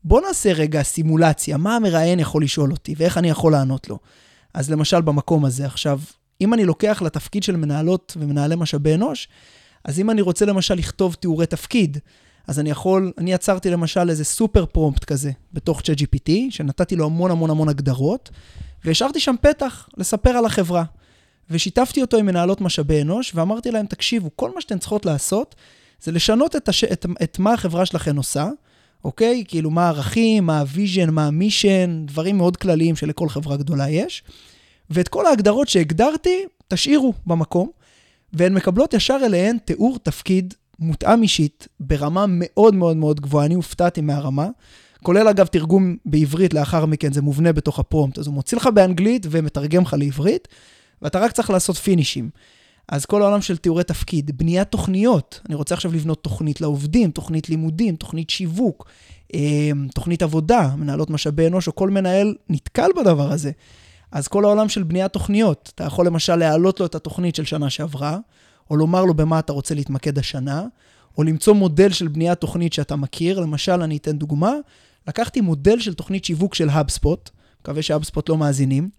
בוא 0.05 0.21
נעשה 0.21 0.53
רגע 0.53 0.83
סימולציה, 0.83 1.57
מה 1.57 1.77
המראיין 1.77 2.21
יכול 2.21 2.43
לשאול 2.43 2.71
אותי 2.71 2.95
ואיך 2.97 3.19
אני 3.19 3.31
יכול 3.31 3.53
לענות 3.53 3.89
לו. 3.89 3.99
אז 4.55 4.71
למשל 4.71 5.01
במקום 5.01 5.45
הזה, 5.45 5.67
עכשיו, 5.67 6.01
אם 6.41 6.55
אני 6.55 6.65
לוקח 6.65 7.03
לתפקיד 7.05 7.43
של 7.43 7.57
מנהלות 7.57 8.17
ומנהלי 8.21 8.57
משאבי 8.57 8.95
אנוש, 8.95 9.29
אז 9.85 10.01
אם 10.01 10.11
אני 10.11 10.21
רוצה 10.21 10.45
למשל 10.45 10.75
לכתוב 10.75 11.15
תיאורי 11.15 11.47
תפקיד, 11.47 11.99
אז 12.47 12.61
אני 12.61 12.71
יכול, 12.71 13.13
אני 13.19 13.33
יצרתי 13.33 13.71
למשל 13.71 14.11
איזה 14.11 14.25
super 14.25 14.67
prompt 14.67 15.05
כזה 15.05 15.31
בתוך 15.53 15.81
ChatGPT, 15.81 16.31
שנתתי 16.51 16.97
לו 16.97 17.07
המון 17.07 17.31
המון 17.31 17.51
המון 17.51 17.69
הגדרות, 17.69 18.31
והשארתי 18.85 19.21
שם 19.21 19.35
פתח 19.41 19.89
לספר 19.97 20.31
על 20.31 20.45
החברה. 20.45 20.85
ושיתפתי 21.51 22.03
אותו 22.03 22.17
עם 22.17 22.27
מנהלות 22.27 22.61
משאבי 22.61 23.03
אנוש, 23.03 23.33
ואמרתי 23.35 23.71
להם, 23.71 23.87
תקשיבו, 23.87 24.31
כל 24.37 24.55
מה 24.55 24.61
שאתן 24.61 24.79
צריכות 24.79 25.07
לעשות, 25.07 25.55
זה 26.03 26.13
לשנות 26.13 26.57
את, 26.57 26.69
הש... 26.69 26.85
את, 26.85 27.07
את 27.23 27.39
מה 27.39 27.53
החברה 27.53 27.87
שלכם 27.87 28.17
עושה, 28.17 28.49
אוקיי? 29.05 29.45
כאילו, 29.49 29.71
מה 29.71 29.85
הערכים, 29.87 30.47
מה 30.47 30.61
ה 30.61 30.67
vision, 30.67 31.11
מה 31.11 31.27
ה 31.27 31.35
mission, 31.35 32.03
דברים 32.07 32.37
מאוד 32.37 32.57
כלליים 32.57 32.97
שלכל 32.97 33.29
חברה 33.29 33.57
גדולה 33.57 33.91
יש. 33.91 34.23
ואת 34.91 35.09
כל 35.09 35.27
ההגדרות 35.27 35.69
שהגדרתי, 35.69 36.45
תשאירו 36.69 37.13
במקום, 37.27 37.71
והן 38.33 38.55
מקבלות 38.55 38.95
ישר 38.95 39.19
אליהן 39.25 39.57
תיאור 39.65 39.99
תפקיד 40.03 40.55
מותאם 40.79 41.23
אישית 41.23 41.69
ברמה 41.81 42.25
מאוד 42.29 42.75
מאוד 42.75 42.97
מאוד 42.97 43.21
גבוהה. 43.21 43.47
אני 43.47 43.55
הופתעתי 43.55 44.01
מהרמה. 44.01 44.49
כולל 45.03 45.29
אגב 45.29 45.47
תרגום 45.47 45.97
בעברית 46.05 46.55
לאחר 46.55 46.87
מכן, 46.87 47.13
זה 47.13 47.23
מובנה 47.23 47.53
בתוך 47.53 47.79
הפרומפט. 47.79 48.19
אז 48.19 48.27
הוא 48.27 48.35
מוציא 48.35 48.57
לך 48.57 48.67
באנגלית 48.67 49.27
ומתרגם 49.31 49.83
לך 49.83 49.97
לעברית, 49.99 50.49
ואתה 51.03 51.19
רק 51.19 51.33
צריך 51.33 51.51
לעשות 51.51 51.77
פינישים. 51.77 52.31
אז 52.93 53.07
כל 53.07 53.23
העולם 53.23 53.41
של 53.41 53.57
תיאורי 53.57 53.85
תפקיד, 53.85 54.39
בניית 54.39 54.69
תוכניות, 54.69 55.41
אני 55.47 55.55
רוצה 55.55 55.75
עכשיו 55.75 55.93
לבנות 55.93 56.23
תוכנית 56.23 56.61
לעובדים, 56.61 57.11
תוכנית 57.11 57.49
לימודים, 57.49 57.97
תוכנית 57.97 58.31
שיווק, 58.31 58.87
אמ, 59.35 59.89
תוכנית 59.95 60.23
עבודה, 60.23 60.71
מנהלות 60.77 61.11
משאבי 61.11 61.47
אנוש, 61.47 61.69
או 61.69 61.75
כל 61.75 61.91
מנהל 61.91 62.35
נתקל 62.49 62.89
בדבר 62.97 63.33
הזה. 63.33 63.51
אז 64.11 64.29
כל 64.29 64.45
העולם 64.45 64.69
של 64.69 64.83
בניית 64.83 65.13
תוכניות, 65.13 65.73
אתה 65.75 65.85
יכול 65.85 66.07
למשל 66.07 66.37
להעלות 66.37 66.81
לו 66.81 66.87
את 66.87 66.95
התוכנית 66.95 67.35
של 67.35 67.45
שנה 67.45 67.71
שעברה, 67.71 68.19
או 68.71 68.77
לומר 68.77 69.05
לו 69.05 69.15
במה 69.15 69.39
אתה 69.39 69.53
רוצה 69.53 69.75
להתמקד 69.75 70.19
השנה, 70.19 70.67
או 71.19 71.23
למצוא 71.23 71.55
מודל 71.55 71.93
של 71.93 72.09
בניית 72.09 72.41
תוכנית 72.41 72.73
שאתה 72.73 72.97
מכיר. 72.97 73.41
למשל, 73.41 73.83
אני 73.83 73.97
אתן 73.97 74.19
דוגמה, 74.19 74.53
לקחתי 75.09 75.41
מודל 75.41 75.81
של 75.81 75.95
תוכנית 75.95 76.25
שיווק 76.25 76.55
של 76.55 76.69
HubSpot, 76.69 77.31
מקווה 77.61 77.83
שהאבספוט 77.83 78.29
לא 78.29 78.37
מאזינים. 78.37 78.91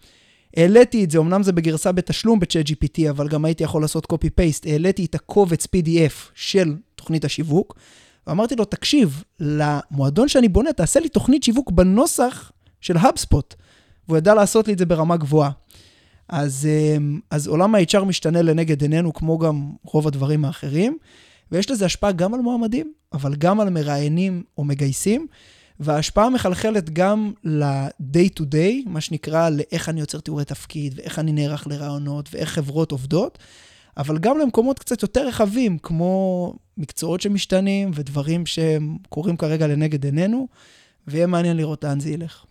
העליתי 0.58 1.04
את 1.04 1.12
זה, 1.12 1.18
אמנם 1.18 1.44
זה 1.44 1.52
בגרסה 1.52 1.92
בתשלום 1.92 2.40
ב-chat 2.40 2.70
GPT, 2.70 3.10
אבל 3.10 3.28
גם 3.28 3.46
הייתי 3.46 3.64
יכול 3.64 3.82
לעשות 3.82 4.14
copy-paste, 4.14 4.70
העליתי 4.70 5.06
את 5.06 5.16
הקובץ 5.16 5.66
PDF 5.66 6.32
של 6.36 6.76
תוכנית 6.96 7.26
השיווק, 7.26 7.76
ואמרתי 8.28 8.56
לו, 8.56 8.66
תקשיב, 8.66 9.24
למועדון 9.40 10.28
שאני 10.28 10.48
בונה, 10.48 10.74
תעשה 10.74 11.00
לי 11.00 11.10
תוכנית 11.10 11.44
שיווק 11.44 11.72
בנוסח 11.72 12.52
של 12.82 12.98
HubSpot. 12.98 13.56
והוא 14.08 14.18
ידע 14.18 14.34
לעשות 14.34 14.68
לי 14.68 14.74
את 14.74 14.80
זה 14.80 14.86
ברמה 14.86 15.18
גבוהה. 15.18 15.52
אז, 16.30 16.68
אמ, 16.98 17.20
אז 17.32 17.48
עולם 17.48 17.76
ה-HR 17.76 18.04
משתנה 18.04 18.42
לנגד 18.42 18.82
עינינו, 18.82 19.14
כמו 19.14 19.38
גם 19.38 19.72
רוב 19.84 20.08
הדברים 20.08 20.46
האחרים, 20.46 20.98
ויש 21.52 21.72
לזה 21.72 21.86
השפעה 21.86 22.12
גם 22.12 22.34
על 22.34 22.40
מועמדים, 22.40 22.94
אבל 23.14 23.36
גם 23.36 23.60
על 23.60 23.70
מראיינים 23.70 24.44
או 24.58 24.64
מגייסים, 24.64 25.28
וההשפעה 25.80 26.30
מחלחלת 26.30 26.90
גם 26.90 27.32
ל-day 27.44 28.40
to 28.40 28.44
day, 28.44 28.90
מה 28.90 29.02
שנקרא 29.02 29.50
לאיך 29.50 29.90
אני 29.90 30.00
יוצר 30.00 30.20
תיאורי 30.20 30.46
תפקיד, 30.46 30.94
ואיך 30.98 31.20
אני 31.20 31.32
נערך 31.32 31.68
לרעיונות, 31.68 32.30
ואיך 32.34 32.50
חברות 32.50 32.92
עובדות, 32.92 33.40
אבל 33.98 34.18
גם 34.18 34.38
למקומות 34.38 34.80
קצת 34.80 35.02
יותר 35.02 35.28
רחבים, 35.28 35.78
כמו 35.78 36.54
מקצועות 36.78 37.22
שמשתנים 37.22 37.92
ודברים 37.94 38.46
שהם 38.46 38.98
קורים 39.10 39.38
כרגע 39.38 39.68
לנגד 39.68 40.06
עינינו, 40.06 40.48
ויהיה 41.08 41.28
מעניין 41.28 41.58
לראות 41.58 41.84
לאן 41.84 42.00
זה 42.00 42.10
ילך. 42.10 42.46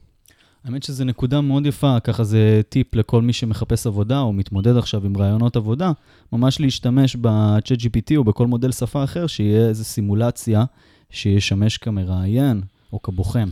האמת 0.65 0.83
שזו 0.83 1.05
נקודה 1.05 1.41
מאוד 1.41 1.67
יפה, 1.67 2.01
ככה 2.01 2.25
זה 2.25 2.61
טיפ 2.69 2.95
לכל 2.95 3.23
מי 3.23 3.33
שמחפש 3.33 3.87
עבודה 3.87 4.21
או 4.21 4.33
מתמודד 4.33 4.77
עכשיו 4.77 5.07
עם 5.07 5.17
רעיונות 5.17 5.57
עבודה, 5.57 5.93
ממש 6.33 6.61
להשתמש 6.61 7.17
ב-chat 7.17 7.79
GPT 7.81 8.17
או 8.17 8.25
בכל 8.25 8.47
מודל 8.47 8.73
שפה 8.73 9.05
אחר, 9.05 9.27
שיהיה 9.27 9.69
איזו 9.69 9.85
סימולציה 9.85 10.65
שישמש 11.11 11.79
כמראיין 11.79 12.61
או 12.93 13.03
כבוחן. 13.03 13.49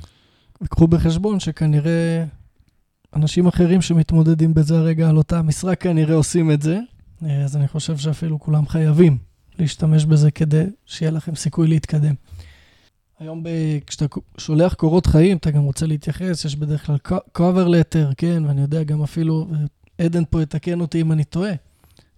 וקחו 0.62 0.88
בחשבון 0.88 1.40
שכנראה 1.40 2.24
אנשים 3.16 3.46
אחרים 3.46 3.82
שמתמודדים 3.82 4.54
בזה 4.54 4.78
הרגע 4.78 5.08
על 5.08 5.16
אותה 5.16 5.42
משרה 5.42 5.74
כנראה 5.74 6.14
עושים 6.14 6.50
את 6.50 6.62
זה, 6.62 6.78
אז 7.44 7.56
אני 7.56 7.68
חושב 7.68 7.96
שאפילו 7.96 8.40
כולם 8.40 8.66
חייבים 8.66 9.18
להשתמש 9.58 10.04
בזה 10.04 10.30
כדי 10.30 10.64
שיהיה 10.86 11.10
לכם 11.10 11.34
סיכוי 11.34 11.68
להתקדם. 11.68 12.14
היום 13.18 13.42
ב... 13.42 13.48
כשאתה 13.86 14.06
שולח 14.38 14.74
קורות 14.74 15.06
חיים, 15.06 15.36
אתה 15.36 15.50
גם 15.50 15.62
רוצה 15.62 15.86
להתייחס, 15.86 16.44
יש 16.44 16.56
בדרך 16.56 16.86
כלל 16.86 16.96
cover 17.38 17.68
letter, 17.68 18.14
כן, 18.16 18.42
ואני 18.46 18.60
יודע 18.60 18.82
גם 18.82 19.02
אפילו, 19.02 19.46
עדן 19.98 20.22
פה 20.30 20.42
יתקן 20.42 20.80
אותי 20.80 21.00
אם 21.00 21.12
אני 21.12 21.24
טועה, 21.24 21.52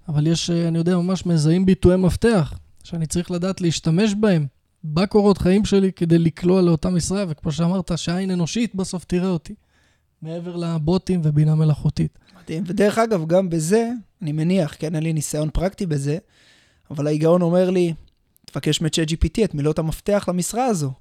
אבל 0.08 0.26
יש, 0.26 0.50
אני 0.50 0.78
יודע, 0.78 0.96
ממש 0.96 1.26
מזהים 1.26 1.66
ביטויי 1.66 1.96
מפתח, 1.96 2.58
שאני 2.84 3.06
צריך 3.06 3.30
לדעת 3.30 3.60
להשתמש 3.60 4.14
בהם 4.14 4.46
בקורות 4.84 5.38
חיים 5.38 5.64
שלי 5.64 5.92
כדי 5.92 6.18
לקלוע 6.18 6.62
לאותה 6.62 6.90
משרה, 6.90 7.24
וכמו 7.28 7.52
שאמרת, 7.52 7.92
שעין 7.96 8.30
אנושית 8.30 8.74
בסוף 8.74 9.04
תראה 9.04 9.28
אותי, 9.28 9.54
מעבר 10.22 10.56
לבוטים 10.56 11.20
ובינה 11.24 11.54
מלאכותית. 11.54 12.18
מדהים, 12.42 12.62
ודרך 12.66 12.98
אגב, 12.98 13.26
גם 13.26 13.50
בזה, 13.50 13.90
אני 14.22 14.32
מניח, 14.32 14.76
כן, 14.78 14.94
אין 14.94 15.02
לי 15.02 15.12
ניסיון 15.12 15.50
פרקטי 15.50 15.86
בזה, 15.86 16.18
אבל 16.90 17.06
ההיגיון 17.06 17.42
אומר 17.42 17.70
לי, 17.70 17.94
תבקש 18.44 18.82
מ-chat 18.82 19.08
GPT 19.10 19.44
את 19.44 19.54
מילות 19.54 19.78
המפתח 19.78 20.24
למשרה 20.28 20.64
הזו. 20.64 20.92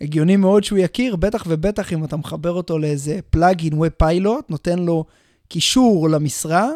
הגיוני 0.00 0.36
מאוד 0.36 0.64
שהוא 0.64 0.78
יכיר, 0.78 1.16
בטח 1.16 1.44
ובטח 1.48 1.92
אם 1.92 2.04
אתה 2.04 2.16
מחבר 2.16 2.52
אותו 2.52 2.78
לאיזה 2.78 3.18
פלאגין 3.30 3.74
ווב 3.74 3.88
פיילוט, 3.88 4.50
נותן 4.50 4.78
לו 4.78 5.04
קישור 5.48 6.08
למשרה, 6.08 6.68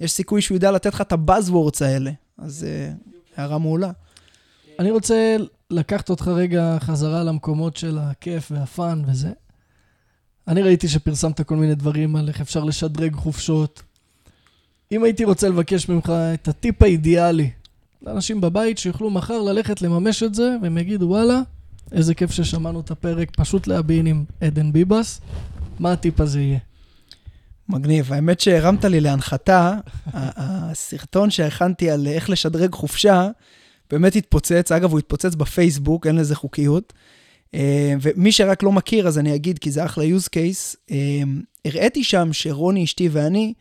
יש 0.00 0.12
סיכוי 0.12 0.42
שהוא 0.42 0.56
ידע 0.56 0.70
לתת 0.70 0.94
לך 0.94 1.00
את 1.00 1.12
הבאזוורדס 1.12 1.82
האלה. 1.82 2.10
אז 2.38 2.66
uh, 2.66 3.10
הערה 3.36 3.58
מעולה. 3.58 3.90
אני 4.78 4.90
רוצה 4.90 5.36
לקחת 5.70 6.10
אותך 6.10 6.28
רגע 6.28 6.76
חזרה 6.80 7.22
למקומות 7.22 7.76
של 7.76 7.98
הכיף 7.98 8.52
והפאן 8.52 9.02
וזה. 9.06 9.30
אני 10.48 10.62
ראיתי 10.62 10.88
שפרסמת 10.88 11.40
כל 11.40 11.56
מיני 11.56 11.74
דברים 11.74 12.16
על 12.16 12.28
איך 12.28 12.40
אפשר 12.40 12.64
לשדרג 12.64 13.14
חופשות. 13.14 13.82
אם 14.92 15.04
הייתי 15.04 15.24
רוצה 15.24 15.48
לבקש 15.48 15.88
ממך 15.88 16.12
את 16.34 16.48
הטיפ 16.48 16.82
האידיאלי 16.82 17.50
לאנשים 18.02 18.40
בבית 18.40 18.78
שיוכלו 18.78 19.10
מחר 19.10 19.42
ללכת 19.42 19.82
לממש 19.82 20.22
את 20.22 20.34
זה, 20.34 20.56
והם 20.62 20.78
יגידו, 20.78 21.06
וואלה, 21.06 21.40
איזה 21.92 22.14
כיף 22.14 22.30
ששמענו 22.30 22.80
את 22.80 22.90
הפרק, 22.90 23.30
פשוט 23.36 23.66
להבין 23.66 24.06
עם 24.06 24.24
עדן 24.40 24.72
ביבס, 24.72 25.20
מה 25.78 25.92
הטיפ 25.92 26.20
הזה 26.20 26.40
יהיה? 26.40 26.58
מגניב. 27.68 28.12
האמת 28.12 28.40
שהרמת 28.40 28.84
לי 28.84 29.00
להנחתה, 29.00 29.74
הסרטון 30.12 31.30
שהכנתי 31.30 31.90
על 31.90 32.06
איך 32.06 32.30
לשדרג 32.30 32.72
חופשה, 32.72 33.28
באמת 33.90 34.16
התפוצץ. 34.16 34.72
אגב, 34.72 34.90
הוא 34.90 34.98
התפוצץ 34.98 35.34
בפייסבוק, 35.34 36.06
אין 36.06 36.16
לזה 36.16 36.34
חוקיות. 36.34 36.92
אה, 37.54 37.94
ומי 38.00 38.32
שרק 38.32 38.62
לא 38.62 38.72
מכיר, 38.72 39.08
אז 39.08 39.18
אני 39.18 39.34
אגיד, 39.34 39.58
כי 39.58 39.70
זה 39.70 39.84
אחלה 39.84 40.04
use 40.04 40.28
case. 40.28 40.76
אה, 40.90 41.22
הראיתי 41.64 42.04
שם 42.04 42.32
שרוני, 42.32 42.84
אשתי 42.84 43.08
ואני, 43.08 43.54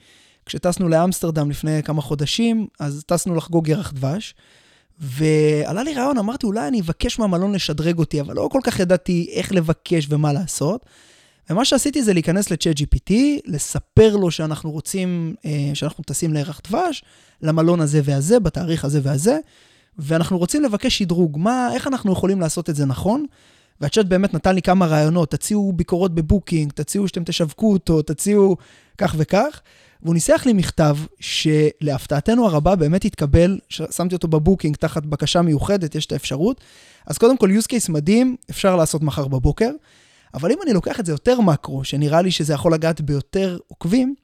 כשטסנו 0.46 0.90
לאמסטרדם 0.90 1.50
לפני 1.50 1.84
כמה 1.84 2.02
חודשים, 2.02 2.68
אז 2.80 3.04
טסנו 3.08 3.36
לחגוג 3.36 3.68
ירח 3.68 3.92
דבש, 3.92 4.36
ועלה 5.00 5.84
לי 5.84 5.94
רעיון, 5.94 6.18
אמרתי, 6.18 6.46
אולי 6.46 6.68
אני 6.68 6.82
אבקש 6.82 7.20
מהמלון 7.20 7.52
לשדרג 7.52 8.00
אותי, 8.00 8.22
אבל 8.22 8.36
לא 8.36 8.50
כל 8.52 8.60
כך 8.64 8.80
ידעתי 8.80 9.30
איך 9.32 9.52
לבקש 9.52 10.08
ומה 10.10 10.34
לעשות. 10.34 10.86
ומה 11.50 11.66
שעשיתי 11.66 12.04
זה 12.04 12.14
להיכנס 12.14 12.52
ל-chat 12.52 12.78
GPT, 12.78 13.14
לספר 13.46 14.16
לו 14.16 14.32
שאנחנו 14.32 14.72
רוצים, 14.72 15.36
אה, 15.46 15.72
שאנחנו 15.74 16.04
טסים 16.04 16.34
לירח 16.34 16.62
דבש, 16.68 17.04
למלון 17.42 17.82
הזה 17.82 18.02
והזה, 18.04 18.40
בתאריך 18.40 18.86
הזה 18.86 19.00
והזה, 19.04 19.38
ואנחנו 19.98 20.38
רוצים 20.38 20.64
לבקש 20.64 20.98
שדרוג, 20.98 21.38
מה, 21.40 21.70
איך 21.74 21.88
אנחנו 21.88 22.12
יכולים 22.12 22.42
לעשות 22.42 22.70
את 22.70 22.76
זה 22.76 22.86
נכון. 22.86 23.26
והצ'אט 23.82 24.06
באמת 24.06 24.34
נתן 24.34 24.56
לי 24.56 24.62
כמה 24.62 24.86
רעיונות, 24.86 25.32
תציעו 25.32 25.74
ביקורות 25.74 26.16
בבוקינג, 26.16 26.72
תציעו 26.72 27.08
שאתם 27.08 27.24
תשווקו 27.24 27.74
אותו, 27.74 28.02
תציעו 28.02 28.58
כך 28.98 29.16
וכך. 29.18 29.62
והוא 30.04 30.14
ניסח 30.14 30.44
לי 30.46 30.54
מכתב 30.54 30.98
שלהפתעתנו 31.20 32.48
הרבה 32.48 32.76
באמת 32.76 33.06
התקבל, 33.06 33.60
שמתי 33.70 34.16
אותו 34.16 34.28
בבוקינג 34.28 34.76
תחת 34.76 35.06
בקשה 35.06 35.42
מיוחדת, 35.42 35.96
יש 35.96 36.06
את 36.06 36.12
האפשרות. 36.12 36.62
אז 37.08 37.18
קודם 37.18 37.38
כל, 37.38 37.50
use 37.50 37.66
case 37.66 37.92
מדהים, 37.92 38.36
אפשר 38.50 38.76
לעשות 38.76 39.04
מחר 39.04 39.28
בבוקר. 39.28 39.70
אבל 40.34 40.52
אם 40.52 40.58
אני 40.64 40.74
לוקח 40.74 41.00
את 41.00 41.06
זה 41.06 41.12
יותר 41.12 41.42
מקרו, 41.42 41.84
שנראה 41.84 42.22
לי 42.22 42.32
שזה 42.32 42.54
יכול 42.54 42.74
לגעת 42.74 43.02
ביותר 43.02 43.58
עוקבים, 43.68 44.16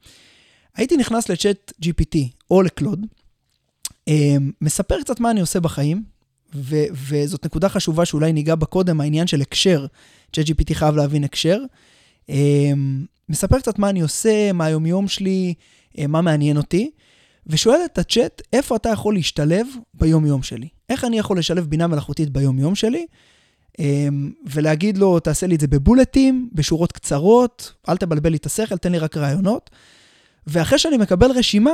הייתי 0.76 0.96
נכנס 0.96 1.28
לצ'אט 1.28 1.72
GPT 1.84 2.18
או 2.50 2.62
לקלוד, 2.62 3.06
מספר 4.60 5.00
קצת 5.00 5.20
מה 5.20 5.30
אני 5.30 5.40
עושה 5.40 5.60
בחיים, 5.60 6.02
ו- 6.54 6.86
וזאת 6.92 7.46
נקודה 7.46 7.68
חשובה 7.68 8.04
שאולי 8.04 8.32
ניגע 8.32 8.54
בה 8.54 8.66
קודם, 8.66 9.00
העניין 9.00 9.26
של 9.26 9.40
הקשר. 9.40 9.86
צ'אט 10.32 10.46
GPT 10.46 10.74
חייב 10.74 10.96
להבין 10.96 11.24
הקשר. 11.24 11.58
אמ, 12.28 13.04
מספר 13.28 13.58
קצת 13.58 13.78
מה 13.78 13.90
אני 13.90 14.00
עושה, 14.00 14.52
מה 14.52 14.64
היומיום 14.64 15.08
שלי, 15.08 15.54
אה, 15.98 16.06
מה 16.06 16.20
מעניין 16.20 16.56
אותי, 16.56 16.90
ושואל 17.46 17.80
את 17.84 17.98
הצ'אט, 17.98 18.42
איפה 18.52 18.76
אתה 18.76 18.88
יכול 18.88 19.14
להשתלב 19.14 19.66
ביומיום 19.94 20.42
שלי? 20.42 20.68
איך 20.88 21.04
אני 21.04 21.18
יכול 21.18 21.38
לשלב 21.38 21.66
בינה 21.66 21.86
מלאכותית 21.86 22.30
ביומיום 22.30 22.74
שלי? 22.74 23.06
אמ, 23.78 24.32
ולהגיד 24.46 24.98
לו, 24.98 25.20
תעשה 25.20 25.46
לי 25.46 25.54
את 25.54 25.60
זה 25.60 25.66
בבולטים, 25.66 26.50
בשורות 26.52 26.92
קצרות, 26.92 27.72
אל 27.88 27.96
תבלבל 27.96 28.30
לי 28.30 28.36
את 28.36 28.46
השכל, 28.46 28.76
תן 28.76 28.92
לי 28.92 28.98
רק 28.98 29.16
רעיונות. 29.16 29.70
ואחרי 30.46 30.78
שאני 30.78 30.96
מקבל 30.96 31.30
רשימה, 31.30 31.72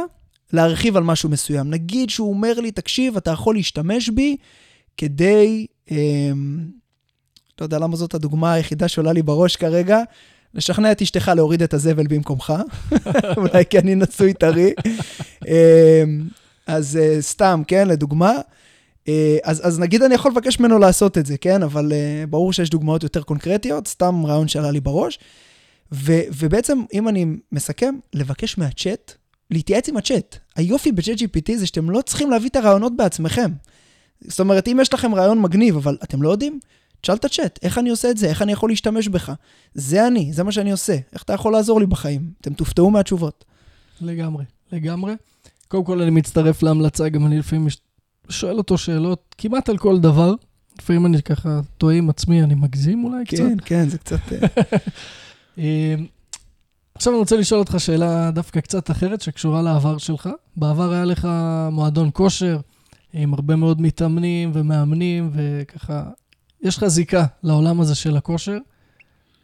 להרחיב 0.53 0.97
על 0.97 1.03
משהו 1.03 1.29
מסוים. 1.29 1.71
נגיד 1.71 2.11
שהוא 2.11 2.31
אומר 2.31 2.61
לי, 2.61 2.71
תקשיב, 2.71 3.17
אתה 3.17 3.31
יכול 3.31 3.55
להשתמש 3.55 4.09
בי 4.09 4.37
כדי, 4.97 5.67
אה, 5.91 5.97
לא 7.61 7.67
יודע 7.67 7.79
למה 7.79 7.97
זאת 7.97 8.15
הדוגמה 8.15 8.53
היחידה 8.53 8.89
שעולה 8.89 9.13
לי 9.13 9.23
בראש 9.23 9.57
כרגע, 9.57 9.99
לשכנע 10.57 10.93
את 10.93 11.03
אשתך 11.03 11.31
להוריד 11.37 11.63
את 11.63 11.75
הזבל 11.75 12.07
במקומך, 12.07 12.53
אולי 13.37 13.65
כי 13.71 13.79
אני 13.79 13.95
נשוי 13.95 14.35
טרי. 14.35 14.73
אמ, 15.47 16.29
אז 16.67 16.99
uh, 16.99 17.21
סתם, 17.21 17.63
כן, 17.67 17.89
לדוגמה. 17.89 18.33
Uh, 19.05 19.11
אז, 19.45 19.67
אז 19.67 19.79
נגיד 19.79 20.03
אני 20.03 20.15
יכול 20.15 20.31
לבקש 20.31 20.61
ממנו 20.61 20.79
לעשות 20.79 21.19
את 21.19 21.27
זה, 21.27 21.39
כן? 21.39 21.63
אבל 21.63 21.93
uh, 21.93 22.27
ברור 22.31 22.53
שיש 22.53 22.71
דוגמאות 22.71 23.03
יותר 23.03 23.23
קונקרטיות, 23.23 23.89
סתם 23.89 24.27
רעיון 24.27 24.49
שעלה 24.49 24.71
לי 24.71 24.81
בראש. 24.81 25.19
ו, 25.93 26.13
ובעצם, 26.39 26.79
אם 26.93 27.09
אני 27.09 27.27
מסכם, 27.53 27.95
לבקש 28.15 28.59
מהצ'אט, 28.59 29.15
להתייעץ 29.51 29.89
עם 29.89 29.97
הצ'אט. 29.97 30.37
היופי 30.57 30.93
בצ'אט 30.93 31.19
GPT 31.19 31.57
זה 31.57 31.67
שאתם 31.67 31.91
לא 31.91 32.03
צריכים 32.03 32.31
להביא 32.31 32.49
את 32.49 32.57
הרעיונות 32.57 32.97
בעצמכם. 32.97 33.51
זאת 34.21 34.41
אומרת, 34.41 34.69
אם 34.69 34.79
יש 34.83 34.95
לכם 34.95 35.15
רעיון 35.15 35.43
מגניב, 35.43 35.77
אבל 35.77 35.97
אתם 36.05 36.23
לא 36.23 36.31
יודעים, 36.31 36.61
תשאל 37.01 37.15
את 37.15 37.25
הצ'אט, 37.25 37.59
איך 37.63 37.79
אני 37.79 37.91
עושה 37.91 38.11
את 38.11 38.17
זה? 38.17 38.27
איך 38.27 38.43
אני 38.43 38.53
יכול 38.53 38.71
להשתמש 38.71 39.09
בך? 39.09 39.33
זה 39.75 40.07
אני, 40.07 40.33
זה 40.33 40.43
מה 40.45 40.53
שאני 40.53 40.71
עושה. 40.71 40.97
איך 41.13 41.23
אתה 41.23 41.33
יכול 41.33 41.53
לעזור 41.53 41.81
לי 41.81 41.87
בחיים? 41.87 42.31
אתם 42.41 42.55
תופתעו 42.55 42.91
מהתשובות. 42.91 43.45
לגמרי, 44.01 44.45
לגמרי. 44.73 45.15
קודם 45.69 45.85
כל 45.85 46.03
אני 46.03 46.11
מצטרף 46.11 46.63
להמלצה, 46.63 47.09
גם 47.09 47.27
אני 47.27 47.39
לפעמים 47.39 47.67
שואל 48.29 48.59
אותו 48.59 48.79
שאלות 48.79 49.35
כמעט 49.39 49.69
על 49.69 49.79
כל 49.79 49.99
דבר. 49.99 50.35
לפעמים 50.79 51.07
אני 51.07 51.23
ככה 51.23 51.61
טועה 51.79 51.95
עם 51.95 52.11
עצמי, 52.11 52.43
אני 52.43 52.55
מגזים 52.55 53.05
אולי 53.05 53.25
קצת. 53.25 53.37
כן, 53.37 53.57
כן, 53.65 53.89
זה 53.89 53.99
קצת... 53.99 54.19
עכשיו 56.97 57.13
אני 57.13 57.19
רוצה 57.19 57.37
לשאול 57.37 57.61
אותך 57.61 57.75
שאלה 57.79 58.31
דווקא 58.31 58.61
קצת 58.61 58.91
אחרת, 58.91 59.21
שקשורה 59.21 59.63
לעבר 59.63 59.99
שלך. 59.99 60.29
בעבר 60.57 60.93
היה 60.93 61.05
לך 61.05 61.29
מועדון 61.73 62.11
כושר 62.13 62.59
עם 63.13 63.35
הרבה 63.35 63.57
מאוד 63.57 63.81
מתאמנים 63.81 64.51
ומאמנים, 64.55 65.31
וככה, 65.33 66.05
יש 66.63 66.77
לך 66.77 66.87
זיקה 66.87 67.25
לעולם 67.43 67.81
הזה 67.81 67.95
של 67.95 68.17
הכושר. 68.17 68.59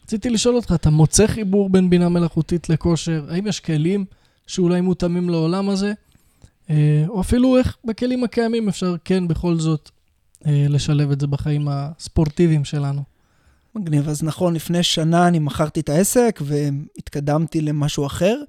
רציתי 0.04 0.30
לשאול 0.30 0.56
אותך, 0.56 0.72
אתה 0.74 0.90
מוצא 0.90 1.26
חיבור 1.26 1.70
בין 1.70 1.90
בינה 1.90 2.08
מלאכותית 2.08 2.68
לכושר? 2.68 3.24
האם 3.30 3.46
יש 3.46 3.60
כלים 3.60 4.04
שאולי 4.46 4.80
מותאמים 4.80 5.30
לעולם 5.30 5.70
הזה? 5.70 5.92
אה, 6.70 7.04
או 7.08 7.20
אפילו 7.20 7.58
איך 7.58 7.76
בכלים 7.84 8.24
הקיימים 8.24 8.68
אפשר 8.68 8.96
כן 9.04 9.28
בכל 9.28 9.58
זאת 9.58 9.90
אה, 10.46 10.66
לשלב 10.68 11.10
את 11.10 11.20
זה 11.20 11.26
בחיים 11.26 11.68
הספורטיביים 11.70 12.64
שלנו. 12.64 13.11
מגניב. 13.74 14.08
אז 14.08 14.22
נכון, 14.22 14.54
לפני 14.54 14.82
שנה 14.82 15.28
אני 15.28 15.38
מכרתי 15.38 15.80
את 15.80 15.88
העסק 15.88 16.40
והתקדמתי 16.42 17.60
למשהו 17.60 18.06
אחר. 18.06 18.42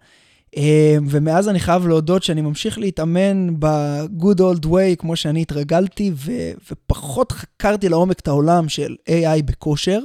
אה, 0.57 0.97
ומאז 1.09 1.49
אני 1.49 1.59
חייב 1.59 1.88
להודות 1.88 2.23
שאני 2.23 2.41
ממשיך 2.41 2.77
להתאמן 2.77 3.59
ב-good 3.59 4.39
old 4.39 4.65
way, 4.65 4.95
כמו 4.97 5.15
שאני 5.15 5.41
התרגלתי, 5.41 6.12
ו- 6.15 6.51
ופחות 6.71 7.31
חקרתי 7.31 7.89
לעומק 7.89 8.19
את 8.19 8.27
העולם 8.27 8.69
של 8.69 8.95
AI 9.09 9.43
בכושר. 9.45 9.99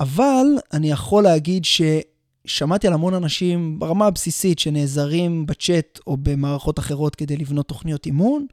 אבל 0.00 0.46
אני 0.72 0.90
יכול 0.90 1.22
להגיד 1.22 1.64
ששמעתי 1.64 2.86
על 2.86 2.92
המון 2.92 3.14
אנשים 3.14 3.78
ברמה 3.78 4.06
הבסיסית 4.06 4.58
שנעזרים 4.58 5.46
בצ'אט 5.46 5.98
או 6.06 6.16
במערכות 6.16 6.78
אחרות 6.78 7.14
כדי 7.14 7.36
לבנות 7.36 7.68
תוכניות 7.68 8.06
אימון, 8.06 8.46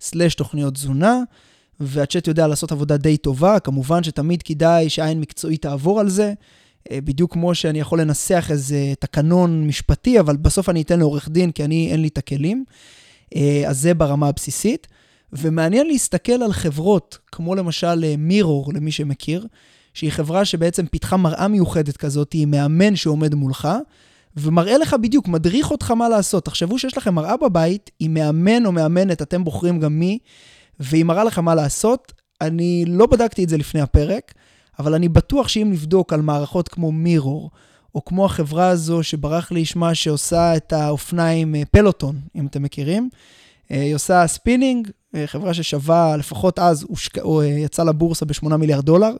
סלש 0.00 0.34
תוכניות 0.34 0.74
תזונה, 0.74 1.22
והצ'אט 1.80 2.26
יודע 2.26 2.46
לעשות 2.46 2.72
עבודה 2.72 2.96
די 2.96 3.16
טובה. 3.16 3.60
כמובן 3.60 4.02
שתמיד 4.02 4.42
כדאי 4.42 4.88
שעין 4.88 5.20
מקצועית 5.20 5.62
תעבור 5.62 6.00
על 6.00 6.08
זה. 6.08 6.32
אה, 6.90 7.00
בדיוק 7.00 7.32
כמו 7.32 7.54
שאני 7.54 7.80
יכול 7.80 8.00
לנסח 8.00 8.46
איזה 8.50 8.92
תקנון 8.98 9.66
משפטי, 9.66 10.20
אבל 10.20 10.36
בסוף 10.36 10.68
אני 10.68 10.82
אתן 10.82 10.98
לעורך 10.98 11.28
דין, 11.28 11.50
כי 11.50 11.64
אני, 11.64 11.88
אין 11.92 12.02
לי 12.02 12.08
את 12.08 12.18
הכלים. 12.18 12.64
אה, 13.36 13.62
אז 13.66 13.80
זה 13.80 13.94
ברמה 13.94 14.28
הבסיסית. 14.28 14.86
ומעניין 15.32 15.86
להסתכל 15.86 16.32
על 16.32 16.52
חברות, 16.52 17.18
כמו 17.32 17.54
למשל 17.54 18.16
מירור, 18.18 18.72
למי 18.74 18.92
שמכיר, 18.92 19.46
שהיא 19.94 20.10
חברה 20.10 20.44
שבעצם 20.44 20.86
פיתחה 20.86 21.16
מראה 21.16 21.48
מיוחדת 21.48 21.96
כזאת, 21.96 22.32
היא 22.32 22.46
מאמן 22.46 22.96
שעומד 22.96 23.34
מולך, 23.34 23.68
ומראה 24.36 24.78
לך 24.78 24.96
בדיוק, 25.02 25.28
מדריך 25.28 25.70
אותך 25.70 25.90
מה 25.90 26.08
לעשות. 26.08 26.44
תחשבו 26.44 26.78
שיש 26.78 26.96
לכם 26.96 27.14
מראה 27.14 27.36
בבית, 27.36 27.90
היא 28.00 28.08
מאמן 28.08 28.66
או 28.66 28.72
מאמנת, 28.72 29.22
אתם 29.22 29.44
בוחרים 29.44 29.80
גם 29.80 29.98
מי, 29.98 30.18
והיא 30.80 31.04
מראה 31.04 31.24
לך 31.24 31.38
מה 31.38 31.54
לעשות. 31.54 32.12
אני 32.40 32.84
לא 32.86 33.06
בדקתי 33.06 33.44
את 33.44 33.48
זה 33.48 33.56
לפני 33.56 33.80
הפרק, 33.80 34.34
אבל 34.78 34.94
אני 34.94 35.08
בטוח 35.08 35.48
שאם 35.48 35.70
נבדוק 35.70 36.12
על 36.12 36.22
מערכות 36.22 36.68
כמו 36.68 36.92
Mirror, 36.92 37.50
או 37.94 38.04
כמו 38.04 38.24
החברה 38.24 38.68
הזו 38.68 39.02
שברח 39.02 39.52
לי 39.52 39.64
שמה 39.64 39.94
שעושה 39.94 40.56
את 40.56 40.72
האופניים 40.72 41.54
אה, 41.54 41.62
Peloton, 41.70 42.20
אם 42.36 42.46
אתם 42.46 42.62
מכירים, 42.62 43.08
אה, 43.70 43.82
היא 43.82 43.94
עושה 43.94 44.26
ספינינג, 44.26 44.90
אה, 45.14 45.26
חברה 45.26 45.54
ששווה, 45.54 46.16
לפחות 46.16 46.58
אז, 46.58 46.86
הושק... 46.88 47.18
או 47.18 47.42
יצאה 47.42 47.84
לבורסה 47.84 48.26
ב-8 48.26 48.56
מיליארד 48.56 48.84
דולר. 48.84 49.12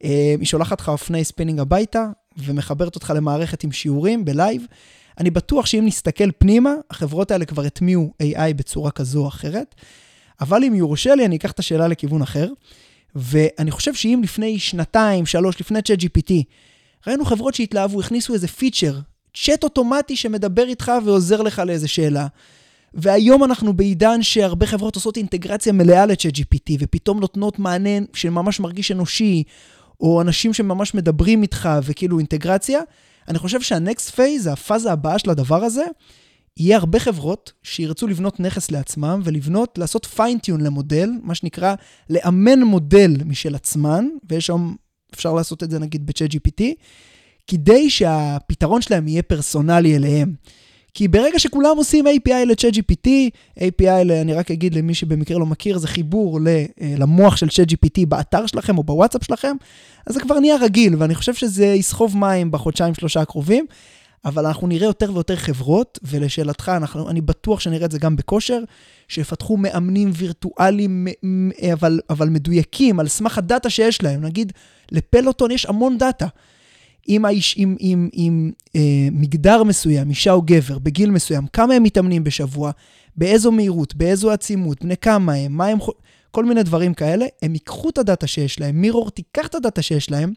היא 0.00 0.46
שולחת 0.46 0.80
לך 0.80 0.88
אופני 0.88 1.24
ספינינג 1.24 1.60
הביתה, 1.60 2.06
ומחברת 2.38 2.94
אותך 2.94 3.12
למערכת 3.16 3.64
עם 3.64 3.72
שיעורים 3.72 4.24
ב 4.24 4.31
live. 4.31 4.66
אני 5.18 5.30
בטוח 5.30 5.66
שאם 5.66 5.86
נסתכל 5.86 6.30
פנימה, 6.38 6.74
החברות 6.90 7.30
האלה 7.30 7.44
כבר 7.44 7.62
הטמיעו 7.62 8.12
AI 8.22 8.54
בצורה 8.56 8.90
כזו 8.90 9.22
או 9.22 9.28
אחרת. 9.28 9.74
אבל 10.40 10.64
אם 10.64 10.74
יורשה 10.74 11.14
לי, 11.14 11.26
אני 11.26 11.36
אקח 11.36 11.50
את 11.50 11.58
השאלה 11.58 11.88
לכיוון 11.88 12.22
אחר. 12.22 12.48
ואני 13.14 13.70
חושב 13.70 13.94
שאם 13.94 14.20
לפני 14.22 14.58
שנתיים, 14.58 15.26
שלוש, 15.26 15.60
לפני 15.60 15.82
צ'אט 15.82 15.98
GPT, 15.98 16.32
ראינו 17.06 17.24
חברות 17.24 17.54
שהתלהבו, 17.54 18.00
הכניסו 18.00 18.34
איזה 18.34 18.48
feature, 18.48 18.98
צ'אט 19.36 19.64
אוטומטי 19.64 20.16
שמדבר 20.16 20.66
איתך 20.66 20.92
ועוזר 21.04 21.42
לך 21.42 21.58
לאיזה 21.58 21.88
שאלה. 21.88 22.26
והיום 22.94 23.44
אנחנו 23.44 23.72
בעידן 23.72 24.22
שהרבה 24.22 24.66
חברות 24.66 24.94
עושות 24.94 25.16
אינטגרציה 25.16 25.72
מלאה 25.72 26.06
לצ'אט 26.06 26.36
GPT, 26.36 26.76
ופתאום 26.78 27.20
נותנות 27.20 27.58
מענה 27.58 28.06
שממש 28.14 28.60
מרגיש 28.60 28.92
אנושי, 28.92 29.42
או 30.00 30.20
אנשים 30.20 30.52
שממש 30.52 30.94
מדברים 30.94 31.42
איתך, 31.42 31.68
וכאילו 31.82 32.18
אינטגרציה. 32.18 32.80
אני 33.28 33.38
חושב 33.38 33.60
שה 33.60 33.81
next 33.81 34.10
phase, 34.10 34.46
הפאזה 34.46 34.92
הבאה 34.92 35.18
של 35.18 35.30
הדבר 35.30 35.64
הזה, 35.64 35.84
יהיה 36.56 36.76
הרבה 36.76 36.98
חברות 36.98 37.52
שירצו 37.62 38.06
לבנות 38.06 38.40
נכס 38.40 38.70
לעצמם 38.70 39.20
ולבנות, 39.24 39.78
לעשות 39.78 40.06
פיינטיון 40.06 40.60
למודל, 40.60 41.10
מה 41.22 41.34
שנקרא, 41.34 41.74
לאמן 42.10 42.62
מודל 42.62 43.16
משל 43.26 43.54
עצמן, 43.54 44.08
ויש 44.30 44.46
שם, 44.46 44.74
אפשר 45.14 45.34
לעשות 45.34 45.62
את 45.62 45.70
זה 45.70 45.78
נגיד 45.78 46.06
ב-chat 46.06 46.34
GPT, 46.34 46.62
כדי 47.46 47.90
שהפתרון 47.90 48.82
שלהם 48.82 49.08
יהיה 49.08 49.22
פרסונלי 49.22 49.96
אליהם. 49.96 50.34
כי 50.94 51.08
ברגע 51.08 51.38
שכולם 51.38 51.76
עושים 51.76 52.06
API 52.06 52.44
ל-chat 52.46 52.74
GPT, 52.74 53.08
API, 53.58 54.12
אני 54.22 54.34
רק 54.34 54.50
אגיד 54.50 54.74
למי 54.74 54.94
שבמקרה 54.94 55.38
לא 55.38 55.46
מכיר, 55.46 55.78
זה 55.78 55.88
חיבור 55.88 56.38
למוח 56.98 57.36
של 57.36 57.46
chat 57.46 57.70
GPT 57.70 58.06
באתר 58.08 58.46
שלכם 58.46 58.78
או 58.78 58.82
בוואטסאפ 58.82 59.24
שלכם, 59.24 59.56
אז 60.06 60.14
זה 60.14 60.20
כבר 60.20 60.40
נהיה 60.40 60.56
רגיל, 60.56 60.94
ואני 60.98 61.14
חושב 61.14 61.34
שזה 61.34 61.66
יסחוב 61.66 62.16
מים 62.16 62.50
בחודשיים 62.50 62.94
שלושה 62.94 63.20
הקרובים. 63.20 63.66
אבל 64.24 64.46
אנחנו 64.46 64.66
נראה 64.66 64.86
יותר 64.86 65.14
ויותר 65.14 65.36
חברות, 65.36 65.98
ולשאלתך, 66.02 66.72
אנחנו, 66.76 67.10
אני 67.10 67.20
בטוח 67.20 67.60
שנראה 67.60 67.86
את 67.86 67.92
זה 67.92 67.98
גם 67.98 68.16
בכושר, 68.16 68.62
שיפתחו 69.08 69.56
מאמנים 69.56 70.10
וירטואליים, 70.14 71.06
אבל, 71.72 72.00
אבל 72.10 72.28
מדויקים, 72.28 73.00
על 73.00 73.08
סמך 73.08 73.38
הדאטה 73.38 73.70
שיש 73.70 74.02
להם. 74.02 74.24
נגיד, 74.24 74.52
לפלוטון 74.92 75.50
יש 75.50 75.66
המון 75.66 75.98
דאטה. 75.98 76.26
אם, 77.08 77.24
האיש, 77.24 77.54
אם, 77.58 77.76
אם, 77.80 78.08
אם 78.14 78.50
אה, 78.76 79.08
מגדר 79.12 79.62
מסוים, 79.62 80.10
אישה 80.10 80.32
או 80.32 80.42
גבר, 80.42 80.78
בגיל 80.78 81.10
מסוים, 81.10 81.46
כמה 81.46 81.74
הם 81.74 81.82
מתאמנים 81.82 82.24
בשבוע, 82.24 82.70
באיזו 83.16 83.52
מהירות, 83.52 83.94
באיזו 83.94 84.30
עצימות, 84.30 84.84
בני 84.84 84.96
כמה 84.96 85.34
הם, 85.34 85.52
מה 85.52 85.66
הם, 85.66 85.78
כל 86.30 86.44
מיני 86.44 86.62
דברים 86.62 86.94
כאלה, 86.94 87.26
הם 87.42 87.52
ייקחו 87.54 87.88
את 87.88 87.98
הדאטה 87.98 88.26
שיש 88.26 88.60
להם, 88.60 88.80
מירור 88.80 89.10
תיקח 89.10 89.46
את 89.46 89.54
הדאטה 89.54 89.82
שיש 89.82 90.10
להם, 90.10 90.32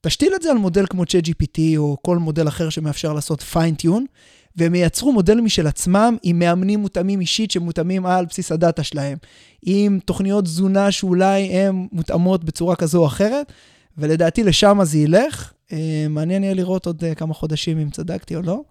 תשתיל 0.00 0.34
את 0.34 0.42
זה 0.42 0.50
על 0.50 0.58
מודל 0.58 0.86
כמו 0.86 1.02
ChatGPT 1.02 1.60
או 1.76 1.96
כל 2.02 2.18
מודל 2.18 2.48
אחר 2.48 2.70
שמאפשר 2.70 3.12
לעשות 3.12 3.42
פיינטיון, 3.42 4.04
והם 4.56 4.74
ייצרו 4.74 5.12
מודל 5.12 5.40
משל 5.40 5.66
עצמם 5.66 6.16
עם 6.22 6.38
מאמנים 6.38 6.80
מותאמים 6.80 7.20
אישית 7.20 7.50
שמותאמים 7.50 8.06
על 8.06 8.26
בסיס 8.26 8.52
הדאטה 8.52 8.82
שלהם, 8.82 9.18
עם 9.62 9.98
תוכניות 10.04 10.44
תזונה 10.44 10.90
שאולי 10.90 11.42
הן 11.42 11.86
מותאמות 11.92 12.44
בצורה 12.44 12.76
כזו 12.76 12.98
או 12.98 13.06
אחרת, 13.06 13.52
ולדעתי 13.98 14.44
לשם 14.44 14.78
זה 14.82 14.98
ילך. 14.98 15.52
אה, 15.72 16.06
מעניין 16.10 16.42
יהיה 16.44 16.54
לראות 16.54 16.86
עוד 16.86 17.04
אה, 17.04 17.14
כמה 17.14 17.34
חודשים 17.34 17.78
אם 17.78 17.90
צדקתי 17.90 18.36
או 18.36 18.42
לא. 18.42 18.62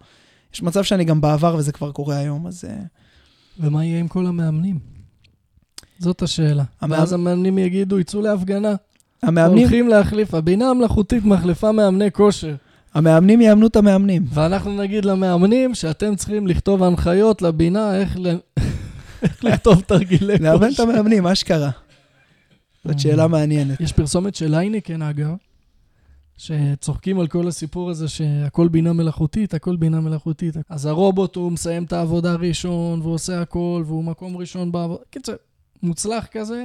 יש 0.54 0.62
מצב 0.62 0.82
שאני 0.82 1.04
גם 1.04 1.20
בעבר 1.20 1.56
וזה 1.58 1.72
כבר 1.72 1.92
קורה 1.92 2.16
היום, 2.16 2.46
אז... 2.46 2.64
אה, 2.64 2.76
ומה 3.60 3.84
יהיה 3.84 4.00
עם 4.00 4.08
כל 4.08 4.26
המאמנים? 4.26 4.78
זאת 5.98 6.22
השאלה. 6.22 6.64
המאמ... 6.80 6.98
ואז 6.98 7.12
המאמנים 7.12 7.58
יגידו, 7.58 7.98
יצאו 7.98 8.22
להפגנה. 8.22 8.74
המאמנים... 9.22 9.58
הולכים 9.58 9.88
להחליף, 9.88 10.34
הבינה 10.34 10.70
המלאכותית 10.70 11.24
מחליפה 11.24 11.72
מאמני 11.72 12.10
כושר. 12.10 12.54
המאמנים 12.94 13.40
יאמנו 13.40 13.66
את 13.66 13.76
המאמנים. 13.76 14.24
ואנחנו 14.28 14.76
נגיד 14.76 15.04
למאמנים 15.04 15.74
שאתם 15.74 16.16
צריכים 16.16 16.46
לכתוב 16.46 16.82
הנחיות 16.82 17.42
לבינה 17.42 18.00
איך, 18.00 18.16
ל... 18.18 18.26
איך 19.22 19.44
לכתוב 19.44 19.80
תרגילי 19.80 20.38
כושר. 20.38 20.52
לאמן 20.52 20.72
את 20.74 20.80
המאמנים, 20.80 21.22
מה 21.22 21.34
שקרה. 21.34 21.70
זאת 22.84 22.98
שאלה 22.98 23.26
מעניינת. 23.26 23.80
יש 23.80 23.92
פרסומת 23.92 24.34
של 24.34 24.50
לייניקן, 24.50 25.02
אגב, 25.02 25.34
שצוחקים 26.36 27.20
על 27.20 27.26
כל 27.26 27.48
הסיפור 27.48 27.90
הזה 27.90 28.08
שהכל 28.08 28.68
בינה 28.68 28.92
מלאכותית, 28.92 29.54
הכל 29.54 29.76
בינה 29.76 30.00
מלאכותית. 30.00 30.54
אז 30.68 30.86
הרובוט, 30.86 31.36
הוא 31.36 31.52
מסיים 31.52 31.84
את 31.84 31.92
העבודה 31.92 32.34
ראשון, 32.34 33.00
והוא 33.00 33.14
עושה 33.14 33.40
הכל, 33.40 33.82
והוא 33.86 34.04
מקום 34.04 34.36
ראשון 34.36 34.72
בעבודה. 34.72 35.02
קיצר, 35.10 35.34
מוצלח 35.82 36.26
כזה. 36.26 36.64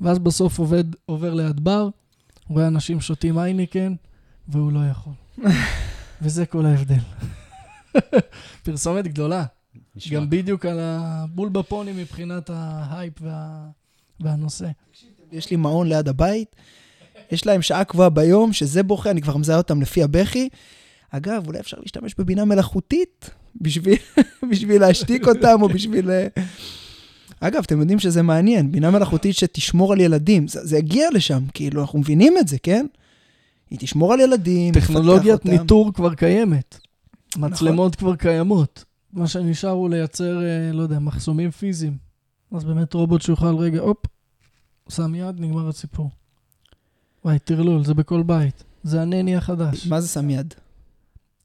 ואז 0.00 0.18
בסוף 0.18 0.58
עובד, 0.58 0.84
עובר 1.06 1.34
ליד 1.34 1.60
בר, 1.60 1.88
רואה 2.48 2.66
אנשים 2.66 3.00
שותים 3.00 3.38
אייניקן, 3.38 3.94
והוא 4.48 4.72
לא 4.72 4.80
יכול. 4.90 5.12
וזה 6.22 6.46
כל 6.46 6.66
ההבדל. 6.66 6.98
פרסומת 8.64 9.06
גדולה. 9.06 9.44
נשמע. 9.96 10.16
גם 10.16 10.30
בדיוק 10.30 10.66
על 10.66 10.78
הבול 10.80 11.48
בפוני 11.48 11.92
מבחינת 11.92 12.50
ההייפ 12.52 13.14
וה... 13.20 13.66
והנושא. 14.20 14.68
יש 15.32 15.50
לי 15.50 15.56
מעון 15.56 15.88
ליד 15.88 16.08
הבית, 16.08 16.56
יש 17.32 17.46
להם 17.46 17.62
שעה 17.62 17.84
קבועה 17.84 18.08
ביום, 18.08 18.52
שזה 18.52 18.82
בוכה, 18.82 19.10
אני 19.10 19.22
כבר 19.22 19.36
מזהה 19.36 19.56
אותם 19.56 19.82
לפי 19.82 20.02
הבכי. 20.02 20.48
אגב, 21.10 21.46
אולי 21.46 21.60
אפשר 21.60 21.76
להשתמש 21.80 22.14
בבינה 22.18 22.44
מלאכותית 22.44 23.30
בשביל, 23.60 23.98
בשביל 24.50 24.80
להשתיק 24.80 25.28
אותם, 25.28 25.62
או 25.62 25.68
בשביל... 25.68 26.10
אגב, 27.40 27.62
אתם 27.66 27.80
יודעים 27.80 27.98
שזה 27.98 28.22
מעניין, 28.22 28.72
בינה 28.72 28.90
מלאכותית 28.90 29.36
שתשמור 29.36 29.92
על 29.92 30.00
ילדים, 30.00 30.48
זה, 30.48 30.66
זה 30.66 30.78
יגיע 30.78 31.08
לשם, 31.12 31.42
כאילו, 31.54 31.80
אנחנו 31.80 31.98
מבינים 31.98 32.34
את 32.38 32.48
זה, 32.48 32.58
כן? 32.58 32.86
היא 33.70 33.78
תשמור 33.78 34.12
על 34.12 34.20
ילדים, 34.20 34.74
טכנולוגיית 34.74 35.46
ניטור 35.46 35.92
כבר 35.92 36.14
קיימת. 36.14 36.78
נכון. 37.36 37.50
מצלמות 37.50 37.96
כבר 37.96 38.16
קיימות. 38.16 38.84
מה 39.12 39.26
שנשאר 39.26 39.70
הוא 39.70 39.90
לייצר, 39.90 40.42
אה, 40.42 40.72
לא 40.72 40.82
יודע, 40.82 40.98
מחסומים 40.98 41.50
פיזיים. 41.50 41.96
אז 42.52 42.64
באמת 42.64 42.94
רובוט 42.94 43.22
שיוכל 43.22 43.56
רגע, 43.56 43.80
הופ, 43.80 43.98
שם 44.88 45.14
יד, 45.14 45.40
נגמר 45.40 45.68
הסיפור. 45.68 46.10
וואי, 47.24 47.38
טרלול, 47.38 47.84
זה 47.84 47.94
בכל 47.94 48.22
בית. 48.22 48.64
זה 48.82 49.02
הנני 49.02 49.36
החדש. 49.36 49.86
מה 49.86 50.00
זה 50.00 50.08
שם 50.08 50.30
יד? 50.30 50.54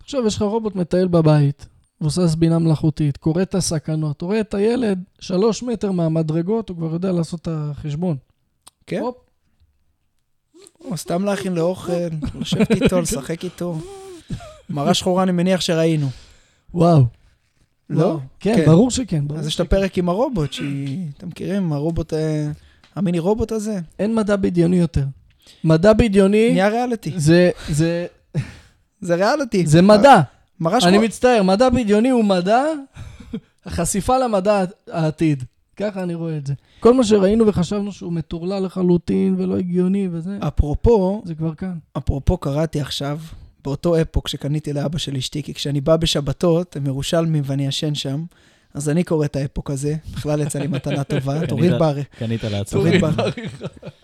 עכשיו 0.04 0.28
יש 0.28 0.36
לך 0.36 0.42
רובוט 0.42 0.76
מטייל 0.76 1.08
בבית, 1.08 1.66
מבוסס 2.06 2.36
בינה 2.36 2.60
מלאכותית, 2.60 3.18
קורא 3.18 3.42
את 3.42 3.56
הסכנות, 3.56 4.22
רואה 4.22 4.40
את 4.40 4.54
הילד 4.54 5.04
שלוש 5.20 5.64
מטר 5.64 5.92
מהמדרגות, 5.92 6.70
הוא 6.70 6.78
כבר 6.78 6.94
יודע 6.94 7.12
לעשות 7.12 7.42
את 7.42 7.48
החשבון. 7.52 8.18
כן? 8.88 9.00
הופ. 9.00 9.16
או 10.86 10.98
סתם 10.98 11.26
להכין 11.26 11.54
לאוכל, 11.54 11.94
לשבת 12.40 12.72
איתו, 12.72 13.02
לשחק 13.02 13.44
איתו. 13.44 13.80
מראה 14.70 14.94
שחורה 14.94 15.24
אני 15.24 15.32
מניח 15.32 15.62
שראינו. 15.62 16.08
וואו. 16.74 17.04
לא? 17.90 18.20
כן, 18.40 18.56
כן. 18.56 18.66
ברור 18.66 18.92
שכן. 18.92 19.28
ברור 19.28 19.40
אז 19.40 19.48
יש 19.48 19.56
את. 19.56 19.60
הפרק 19.60 19.98
עם 19.98 20.10
הרובוט, 20.10 20.54
שהיא... 20.54 21.08
אתם 21.18 21.28
מכירים? 21.28 21.74
הרובוט, 21.74 22.14
אה, 22.14 22.52
המיני 22.96 23.20
רובוט 23.20 23.52
הזה? 23.52 23.80
אין 24.00 24.16
מדע 24.16 24.36
בדיוני 24.36 24.78
יותר. 24.78 25.04
מדע 25.64 25.94
בדיוני 25.94 26.52
נהיה 26.52 26.68
ריאליטי. 26.70 27.12
זה, 27.18 27.52
זה, 27.70 28.06
זה 29.02 29.16
ריאליטי. 29.16 29.66
זה 29.68 29.82
מדע. 29.82 30.22
מראה 30.60 30.78
אני 30.78 30.82
שחורה. 30.82 31.06
מצטער, 31.06 31.44
מדע 31.44 31.70
בדיוני 31.70 32.10
הוא 32.10 32.24
מדע, 32.24 32.64
חשיפה 33.68 34.18
למדע 34.18 34.64
העתיד. 34.92 35.44
ככה 35.78 36.04
אני 36.04 36.16
רואה 36.16 36.38
את 36.38 36.48
זה. 36.48 36.54
כל 36.80 36.94
מה 36.94 37.04
שראינו 37.04 37.48
וחשבנו 37.48 37.92
שהוא 37.92 38.14
מטורלל 38.14 38.66
לחלוטין 38.66 39.36
ולא 39.38 39.58
הגיוני 39.58 40.08
וזה, 40.12 40.38
אפרופו, 40.48 41.22
זה 41.26 41.36
כבר 41.36 41.56
כאן. 41.56 41.78
אפרופו 41.98 42.38
קראתי 42.38 42.82
עכשיו, 42.82 43.20
באותו 43.64 44.02
אפוק 44.02 44.28
שקניתי 44.28 44.74
לאבא 44.74 44.98
של 44.98 45.16
אשתי, 45.16 45.44
כי 45.44 45.54
כשאני 45.54 45.82
בא 45.82 45.96
בשבתות, 45.96 46.76
הם 46.76 46.86
ירושלמים 46.86 47.44
ואני 47.46 47.68
ישן 47.68 47.96
שם, 47.96 48.24
אז 48.74 48.90
אני 48.90 49.04
קורא 49.04 49.26
את 49.26 49.36
האפוק 49.36 49.72
הזה, 49.72 49.96
בכלל 50.14 50.42
יצא 50.42 50.60
לי 50.60 50.68
מתנה 50.68 51.04
טובה, 51.04 51.48
תוריד 51.48 51.72
בר... 51.80 52.02
קנית 52.20 52.44
לעצמך. 52.44 52.80
תוריד 52.80 53.02
בר... 53.02 53.10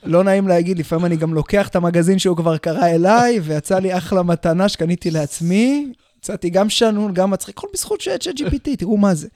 לא 0.04 0.24
נעים 0.24 0.48
להגיד, 0.48 0.80
לפעמים 0.80 1.06
אני 1.06 1.16
גם 1.16 1.34
לוקח 1.34 1.68
את 1.68 1.76
המגזין 1.76 2.20
שהוא 2.20 2.38
כבר 2.38 2.58
קרא 2.58 2.88
אליי, 2.88 3.40
ויצא 3.40 3.80
לי 3.80 3.98
אחלה 3.98 4.24
מתנה 4.24 4.70
שקניתי 4.70 5.12
לעצמי. 5.12 5.94
יצאתי 6.24 6.50
גם 6.50 6.70
שנון, 6.70 7.14
גם 7.14 7.32
מצחיק, 7.32 7.58
הכל 7.58 7.68
בזכות 7.74 8.02
צ'אט 8.02 8.40
GPT, 8.40 8.70
תראו 8.80 8.98
מה 8.98 9.16
זה. 9.16 9.28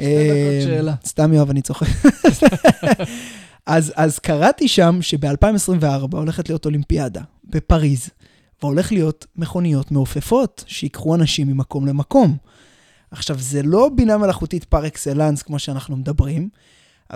אה. 0.00 0.94
סתם 1.06 1.32
יואב, 1.32 1.50
אני 1.50 1.62
צוחק. 1.62 1.86
אז 3.66 4.18
קראתי 4.18 4.68
שם 4.68 4.98
שב-2024 5.00 5.86
הולכת 6.12 6.48
להיות 6.48 6.66
אולימפיאדה 6.66 7.20
בפריז, 7.44 8.08
והולך 8.62 8.92
להיות 8.92 9.26
מכוניות 9.36 9.90
מעופפות 9.90 10.64
שיקחו 10.66 11.14
אנשים 11.14 11.46
ממקום 11.46 11.86
למקום. 11.86 12.36
עכשיו, 13.10 13.38
זה 13.38 13.62
לא 13.62 13.90
בינה 13.94 14.18
מלאכותית 14.18 14.64
פר 14.64 14.86
אקסלנס 14.86 15.42
כמו 15.42 15.58
שאנחנו 15.58 15.96
מדברים, 15.96 16.48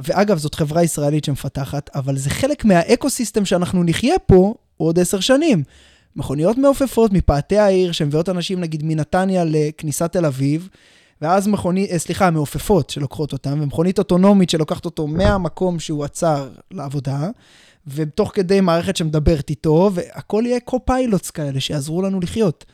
ואגב, 0.05 0.39
זאת 0.39 0.55
חברה 0.55 0.83
ישראלית 0.83 1.25
שמפתחת, 1.25 1.91
אבל 1.95 2.17
זה 2.17 2.31
חלק 2.31 2.65
מה 2.65 2.79
ecosystem 2.79 3.45
שאנחנו 3.45 3.85
נחיה 3.85 4.19
פה 4.19 4.55
עוד 4.77 4.99
עשר 4.99 5.21
שנים. 5.21 5.63
מכוניות 6.17 6.59
מעופפות 6.59 7.13
מפאתי 7.13 7.59
העיר 7.59 7.93
שמביאות 7.93 8.29
אנשים 8.29 8.61
נגיד 8.61 8.83
מנתניה 8.85 9.45
לכניסת 9.47 10.13
תל 10.13 10.27
אביב, 10.27 10.69
ואז 11.23 11.49
מכונית, 11.49 11.91
אה, 11.91 11.99
סליחה, 11.99 12.31
מעופפות 12.31 12.91
שלוקחות 12.91 13.33
אותם, 13.33 13.59
ומכונית 13.63 13.99
אוטונומית 13.99 14.51
שלוקחת 14.51 14.85
אותו 14.85 15.07
מהמקום 15.07 15.79
שהוא 15.79 16.05
עצר 16.05 16.49
לעבודה, 16.71 17.31
ותוך 17.87 18.31
כדי 18.35 18.61
מערכת 18.61 18.97
שמדברת 18.97 19.51
איתו, 19.51 19.91
והכל 19.95 20.43
יהיה 20.47 20.61
co-pilots 20.61 21.31
כאלה 21.31 21.61
שיעזרו 21.61 22.03
לנו 22.03 22.21
לחיות. 22.21 22.65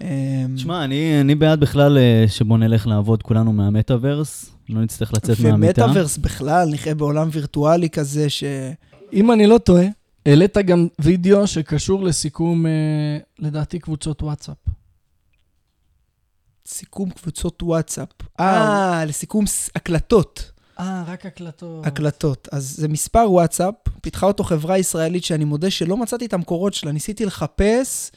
אמ, 0.00 0.06
תשמע, 0.54 0.84
אני, 0.84 1.20
אני 1.20 1.34
בעד 1.34 1.60
בכלל 1.60 1.98
אה, 1.98 2.24
שבוא 2.28 2.58
נלך 2.58 2.86
לעבוד 2.86 3.22
כולנו 3.22 3.52
מהמטאוורס, 3.52 4.50
לא 4.68 4.80
נצטרך 4.80 5.12
לצאת 5.12 5.40
מהמיטה. 5.40 5.84
ומטאוורס 5.84 6.18
בכלל, 6.18 6.68
נחיה 6.72 6.94
בעולם 6.94 7.28
וירטואלי 7.32 7.90
כזה 7.90 8.30
ש... 8.30 8.44
אם 9.12 9.32
אני 9.32 9.46
לא 9.46 9.58
טועה, 9.58 9.86
העלית 10.26 10.56
גם 10.58 10.88
וידאו 11.00 11.46
שקשור 11.46 12.04
לסיכום, 12.04 12.66
אה, 12.66 12.70
לדעתי, 13.38 13.78
קבוצות 13.78 14.22
וואטסאפ. 14.22 14.56
סיכום 16.66 17.10
קבוצות 17.10 17.62
וואטסאפ. 17.62 18.08
אה, 18.40 19.04
לסיכום 19.04 19.46
ס- 19.46 19.70
הקלטות. 19.76 20.52
אה, 20.78 21.04
רק 21.06 21.26
הקלטות. 21.26 21.86
הקלטות. 21.86 22.48
אז 22.52 22.74
זה 22.76 22.88
מספר 22.88 23.26
וואטסאפ, 23.32 23.74
פיתחה 24.02 24.26
אותו 24.26 24.44
חברה 24.44 24.78
ישראלית 24.78 25.24
שאני 25.24 25.44
מודה 25.44 25.70
שלא 25.70 25.96
מצאתי 25.96 26.26
את 26.26 26.32
המקורות 26.32 26.74
שלה, 26.74 26.92
ניסיתי 26.92 27.24
לחפש, 27.26 28.10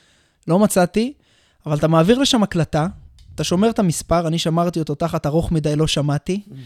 לא 0.47 0.59
מצאתי, 0.59 1.13
אבל 1.65 1.77
אתה 1.77 1.87
מעביר 1.87 2.19
לשם 2.19 2.43
הקלטה, 2.43 2.87
אתה 3.35 3.43
שומר 3.43 3.69
את 3.69 3.79
המספר, 3.79 4.27
אני 4.27 4.39
שמרתי 4.39 4.79
אותו 4.79 4.95
תחת 4.95 5.25
ארוך 5.25 5.51
מדי, 5.51 5.75
לא 5.75 5.87
שמעתי. 5.87 6.41
אה, 6.51 6.57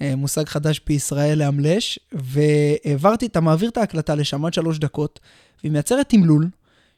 מושג 0.00 0.48
חדש 0.48 0.80
בישראל 0.86 1.38
לאמלש, 1.38 1.98
והעברתי, 2.12 3.26
אתה 3.26 3.40
מעביר 3.40 3.68
את 3.68 3.76
ההקלטה 3.76 4.14
לשם 4.14 4.44
עד 4.44 4.54
שלוש 4.54 4.78
דקות, 4.78 5.20
והיא 5.62 5.72
מייצרת 5.72 6.08
תמלול 6.08 6.48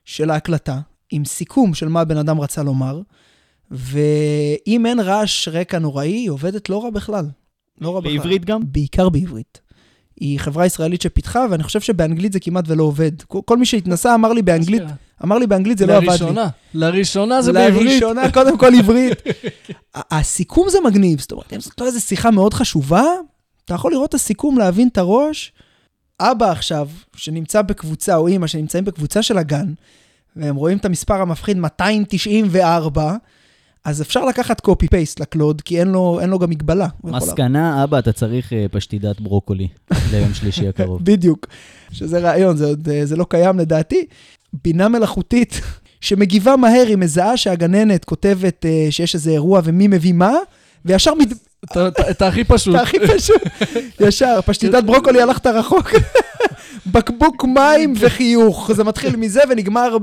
של 0.05 0.31
ההקלטה, 0.31 0.81
עם 1.11 1.25
סיכום 1.25 1.75
של 1.75 1.89
מה 1.89 2.01
הבן 2.01 2.17
אדם 2.17 2.41
רצה 2.41 2.63
לומר, 2.63 3.01
ואם 3.71 4.87
אין 4.87 5.01
רעש 5.01 5.49
רקע 5.49 5.79
נוראי, 5.79 6.13
היא 6.13 6.31
עובדת 6.31 6.69
לא 6.69 6.85
רע 6.85 6.91
בכלל. 6.91 7.29
לא 7.81 7.95
רע 7.95 8.01
בכלל. 8.01 8.17
בעברית 8.17 8.45
גם? 8.45 8.61
בעיקר 8.65 9.09
בעברית. 9.09 9.61
היא 10.21 10.41
חברה 10.41 10.67
ישראלית 10.67 11.03
שפיתחה, 11.03 11.47
ואני 11.51 11.63
חושב 11.63 11.81
שבאנגלית 11.81 12.33
זה 12.33 12.41
כמעט 12.41 12.65
ולא 12.69 12.83
עובד. 12.83 13.23
כל, 13.23 13.41
כל 13.45 13.57
מי 13.57 13.67
שהתנסה 13.67 14.15
אמר 14.15 14.33
לי 14.33 14.43
באנגלית, 14.43 14.83
אמר 15.25 15.39
לי 15.39 15.47
באנגלית 15.47 15.79
זה 15.79 15.87
לא 15.87 15.93
עבד 15.93 16.03
לי. 16.03 16.09
לראשונה. 16.09 16.49
לראשונה 16.75 17.43
זה 17.43 17.53
בעברית. 17.53 17.87
לראשונה, 17.87 18.31
קודם 18.37 18.59
כל 18.59 18.73
עברית. 18.79 19.23
הסיכום 19.95 20.69
זה 20.69 20.79
מגניב, 20.85 21.21
זאת 21.21 21.33
אומרת, 21.33 21.53
אם 21.53 21.61
זאת 21.61 21.81
לא 21.81 21.87
איזו 21.87 22.01
שיחה 22.01 22.31
מאוד 22.31 22.55
חשובה, 22.55 23.05
אתה 23.65 23.75
יכול 23.75 23.93
לראות 23.93 24.09
את 24.09 24.15
הסיכום, 24.15 24.59
להבין 24.59 24.89
את 24.89 24.99
הראש. 24.99 25.53
אבא 26.21 26.51
עכשיו, 26.51 26.89
שנמצא 27.17 27.63
בקבוצה, 27.63 28.17
או 28.17 28.27
אימא 28.27 28.47
שנמצאים 28.47 28.85
בקבוצה 28.85 29.23
של 29.23 29.39
הגן, 29.39 29.73
והם 30.37 30.57
רואים 30.57 30.79
את 30.79 30.85
המספר 30.85 31.15
המפחיד 31.21 31.57
294, 31.57 33.17
אז 33.85 34.03
אפשר 34.03 34.25
לקחת 34.25 34.61
קופי 34.61 34.89
פייסט 34.89 35.21
לקלוד, 35.21 35.61
כי 35.61 35.81
אין 35.81 35.89
לו, 35.89 36.19
אין 36.21 36.31
לו 36.31 36.39
גם 36.39 36.51
מגבלה. 36.51 36.89
מסקנה, 37.05 37.85
אבא, 37.85 37.99
אתה 37.99 38.13
צריך 38.13 38.53
אה, 38.53 38.67
פשטידת 38.71 39.21
ברוקולי 39.21 39.69
ליום 40.13 40.35
שלישי 40.35 40.69
הקרוב. 40.69 41.05
בדיוק, 41.11 41.47
שזה 41.93 42.19
רעיון, 42.19 42.57
זה, 42.57 42.67
עוד, 42.67 42.89
אה, 42.89 43.07
זה 43.07 43.17
לא 43.17 43.27
קיים 43.29 43.59
לדעתי. 43.59 44.07
בינה 44.65 44.89
מלאכותית 44.89 45.61
שמגיבה 46.01 46.57
מהר, 46.57 46.85
היא 46.89 46.97
מזהה 46.97 47.37
שהגננת 47.37 48.05
כותבת 48.05 48.67
אה, 48.67 48.87
שיש 48.91 49.15
איזה 49.15 49.31
אירוע 49.31 49.61
ומי 49.65 49.89
מביא 49.89 50.13
מה, 50.13 50.33
וישר 50.85 51.15
מת... 51.15 51.29
את- 51.65 51.77
את- 51.77 52.01
את 52.11 52.23
הכי 52.23 52.45
פשוט. 52.45 52.75
אתה 52.75 52.83
הכי 52.83 52.97
פשוט, 53.09 53.43
ישר, 54.01 54.41
פשטידת 54.47 54.85
ברוקולי 54.85 55.23
הלכת 55.23 55.47
רחוק. 55.47 55.91
בקבוק 56.87 57.45
מים 57.45 57.95
וחיוך, 58.01 58.71
זה 58.73 58.85
מתחיל 58.85 59.17
מזה 59.17 59.41
ונגמר 59.51 59.97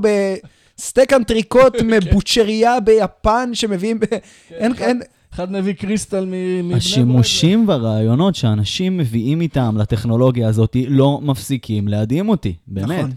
בסטייק 0.76 1.12
אנטריקוט 1.12 1.74
מבוצ'ריה 1.84 2.80
ביפן 2.80 3.50
שמביאים, 3.52 4.00
ב... 4.00 4.04
אין, 4.50 4.72
אין, 4.78 5.00
אחד 5.34 5.52
מביא 5.52 5.72
קריסטל 5.72 6.24
מ- 6.24 6.30
מבני 6.30 6.62
ברק. 6.68 6.76
השימושים 6.76 7.68
והרעיונות 7.68 8.34
שאנשים 8.34 8.96
מביאים 8.98 9.40
איתם 9.40 9.74
לטכנולוגיה 9.78 10.48
הזאת 10.48 10.76
לא 10.88 11.20
מפסיקים 11.22 11.88
להדהים 11.88 12.28
אותי, 12.28 12.54
באמת. 12.66 12.98
נכון. 12.98 13.10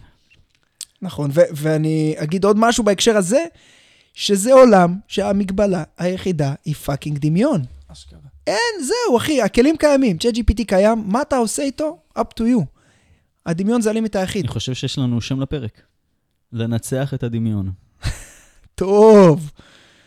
נכון, 1.01 1.29
ו- 1.33 1.41
ואני 1.55 2.15
אגיד 2.17 2.45
עוד 2.45 2.57
משהו 2.59 2.83
בהקשר 2.83 3.17
הזה, 3.17 3.45
שזה 4.13 4.53
עולם 4.53 4.95
שהמגבלה 5.07 5.83
היחידה 5.97 6.53
היא 6.65 6.75
fucking 6.75 7.17
דמיון. 7.17 7.61
אשכרה. 7.87 8.19
אין, 8.47 8.57
זהו, 8.85 9.17
אחי, 9.17 9.41
הכלים 9.41 9.77
קיימים, 9.77 10.17
צ'אט 10.17 10.33
GPT 10.35 10.63
קיים, 10.67 11.03
מה 11.05 11.21
אתה 11.21 11.37
עושה 11.37 11.63
איתו? 11.63 11.97
up 12.17 12.21
to 12.21 12.43
you. 12.43 12.65
הדמיון 13.45 13.81
זה 13.81 13.89
ה 13.89 13.94
limit 13.94 14.15
היחיד. 14.15 14.41
אני 14.45 14.53
חושב 14.53 14.73
שיש 14.73 14.97
לנו 14.97 15.21
שם 15.21 15.39
לפרק. 15.41 15.81
לנצח 16.53 17.13
את 17.13 17.23
הדמיון. 17.23 17.71
טוב, 18.75 19.51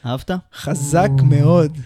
אהבת? 0.07 0.31
חזק 0.55 1.09
או. 1.19 1.25
מאוד. 1.25 1.79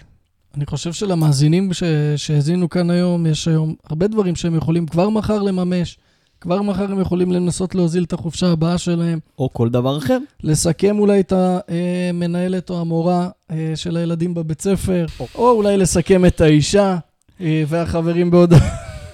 אני 0.55 0.65
חושב 0.65 0.93
שלמאזינים 0.93 1.73
ש- 1.73 1.83
שהאזינו 2.15 2.69
כאן 2.69 2.89
היום, 2.89 3.25
יש 3.25 3.47
היום 3.47 3.75
הרבה 3.85 4.07
דברים 4.07 4.35
שהם 4.35 4.55
יכולים 4.55 4.85
כבר 4.85 5.09
מחר 5.09 5.41
לממש. 5.41 5.97
כבר 6.41 6.61
מחר 6.61 6.91
הם 6.91 6.99
יכולים 6.99 7.31
לנסות 7.31 7.75
להוזיל 7.75 8.03
את 8.03 8.13
החופשה 8.13 8.51
הבאה 8.51 8.77
שלהם, 8.77 9.19
או 9.39 9.49
כל 9.53 9.69
דבר 9.69 9.97
אחר. 9.97 10.17
לסכם 10.43 10.99
אולי 10.99 11.19
את 11.19 11.33
המנהלת 11.35 12.69
או 12.69 12.81
המורה 12.81 13.29
אה, 13.51 13.71
של 13.75 13.97
הילדים 13.97 14.33
בבית 14.33 14.61
ספר, 14.61 15.05
או 15.35 15.51
אולי 15.51 15.77
לסכם 15.77 16.25
את 16.25 16.41
האישה 16.41 16.97
אה, 17.41 17.63
והחברים 17.67 18.31
בהודע- 18.31 18.59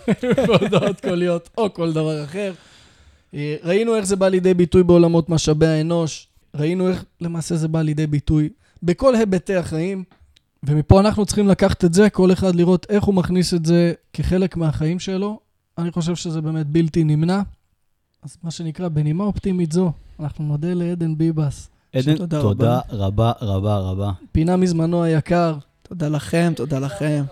בהודעות 0.47 1.01
קוליות, 1.01 1.49
או 1.57 1.73
כל 1.73 1.93
דבר 1.93 2.23
אחר. 2.23 2.53
אה, 3.33 3.55
ראינו 3.63 3.95
איך 3.95 4.05
זה 4.05 4.15
בא 4.15 4.27
לידי 4.27 4.53
ביטוי 4.53 4.83
בעולמות 4.83 5.29
משאבי 5.29 5.67
האנוש, 5.67 6.27
ראינו 6.55 6.89
איך 6.89 7.05
למעשה 7.21 7.55
זה 7.55 7.67
בא 7.67 7.81
לידי 7.81 8.07
ביטוי 8.07 8.49
בכל 8.83 9.15
היבטי 9.15 9.55
החיים, 9.55 10.03
ומפה 10.63 10.99
אנחנו 10.99 11.25
צריכים 11.25 11.47
לקחת 11.47 11.85
את 11.85 11.93
זה, 11.93 12.09
כל 12.09 12.31
אחד 12.31 12.55
לראות 12.55 12.85
איך 12.89 13.03
הוא 13.03 13.15
מכניס 13.15 13.53
את 13.53 13.65
זה 13.65 13.93
כחלק 14.13 14.57
מהחיים 14.57 14.99
שלו. 14.99 15.44
אני 15.77 15.91
חושב 15.91 16.15
שזה 16.15 16.41
באמת 16.41 16.67
בלתי 16.67 17.03
נמנע. 17.03 17.41
אז 18.23 18.37
מה 18.43 18.51
שנקרא, 18.51 18.87
בנימה 18.87 19.23
אופטימית 19.23 19.71
זו, 19.71 19.91
אנחנו 20.19 20.45
נודה 20.45 20.73
לעדן 20.73 21.17
ביבס. 21.17 21.69
עדן, 21.95 22.15
תודה 22.17 22.41
תודה 22.41 22.79
רבה 22.91 23.31
רבה 23.41 23.77
רבה. 23.77 24.11
פינה 24.31 24.57
מזמנו 24.57 25.03
היקר, 25.03 25.57
תודה 25.83 26.07
לכם, 26.07 26.53
תודה 26.55 26.79
לכם. 26.79 27.23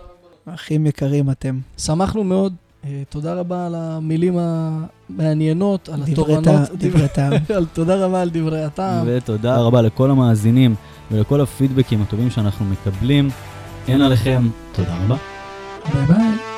אחים 0.46 0.86
יקרים 0.86 1.30
אתם. 1.30 1.58
שמחנו 1.78 2.24
מאוד. 2.24 2.54
אה, 2.84 3.02
תודה 3.08 3.34
רבה 3.34 3.66
על 3.66 3.74
המילים 3.74 4.34
המעניינות, 4.38 5.88
על. 5.88 6.00
טעם, 6.44 6.64
דברי 6.78 7.08
טעם. 7.08 7.32
תודה 7.72 8.06
רבה 8.06 8.22
על 8.22 8.30
דברי 8.30 8.64
הטעם. 8.64 9.04
ותודה 9.06 9.56
רבה 9.60 9.82
לכל 9.82 10.10
המאזינים 10.10 10.74
ולכל 11.10 11.40
הפידבקים 11.40 12.02
הטובים 12.02 12.30
שאנחנו 12.30 12.64
מקבלים. 12.64 13.30
אין 13.88 14.00
עליכם, 14.00 14.48
תודה 14.72 15.04
רבה. 15.04 15.16
ביי 15.92 16.06
ביי. 16.06 16.53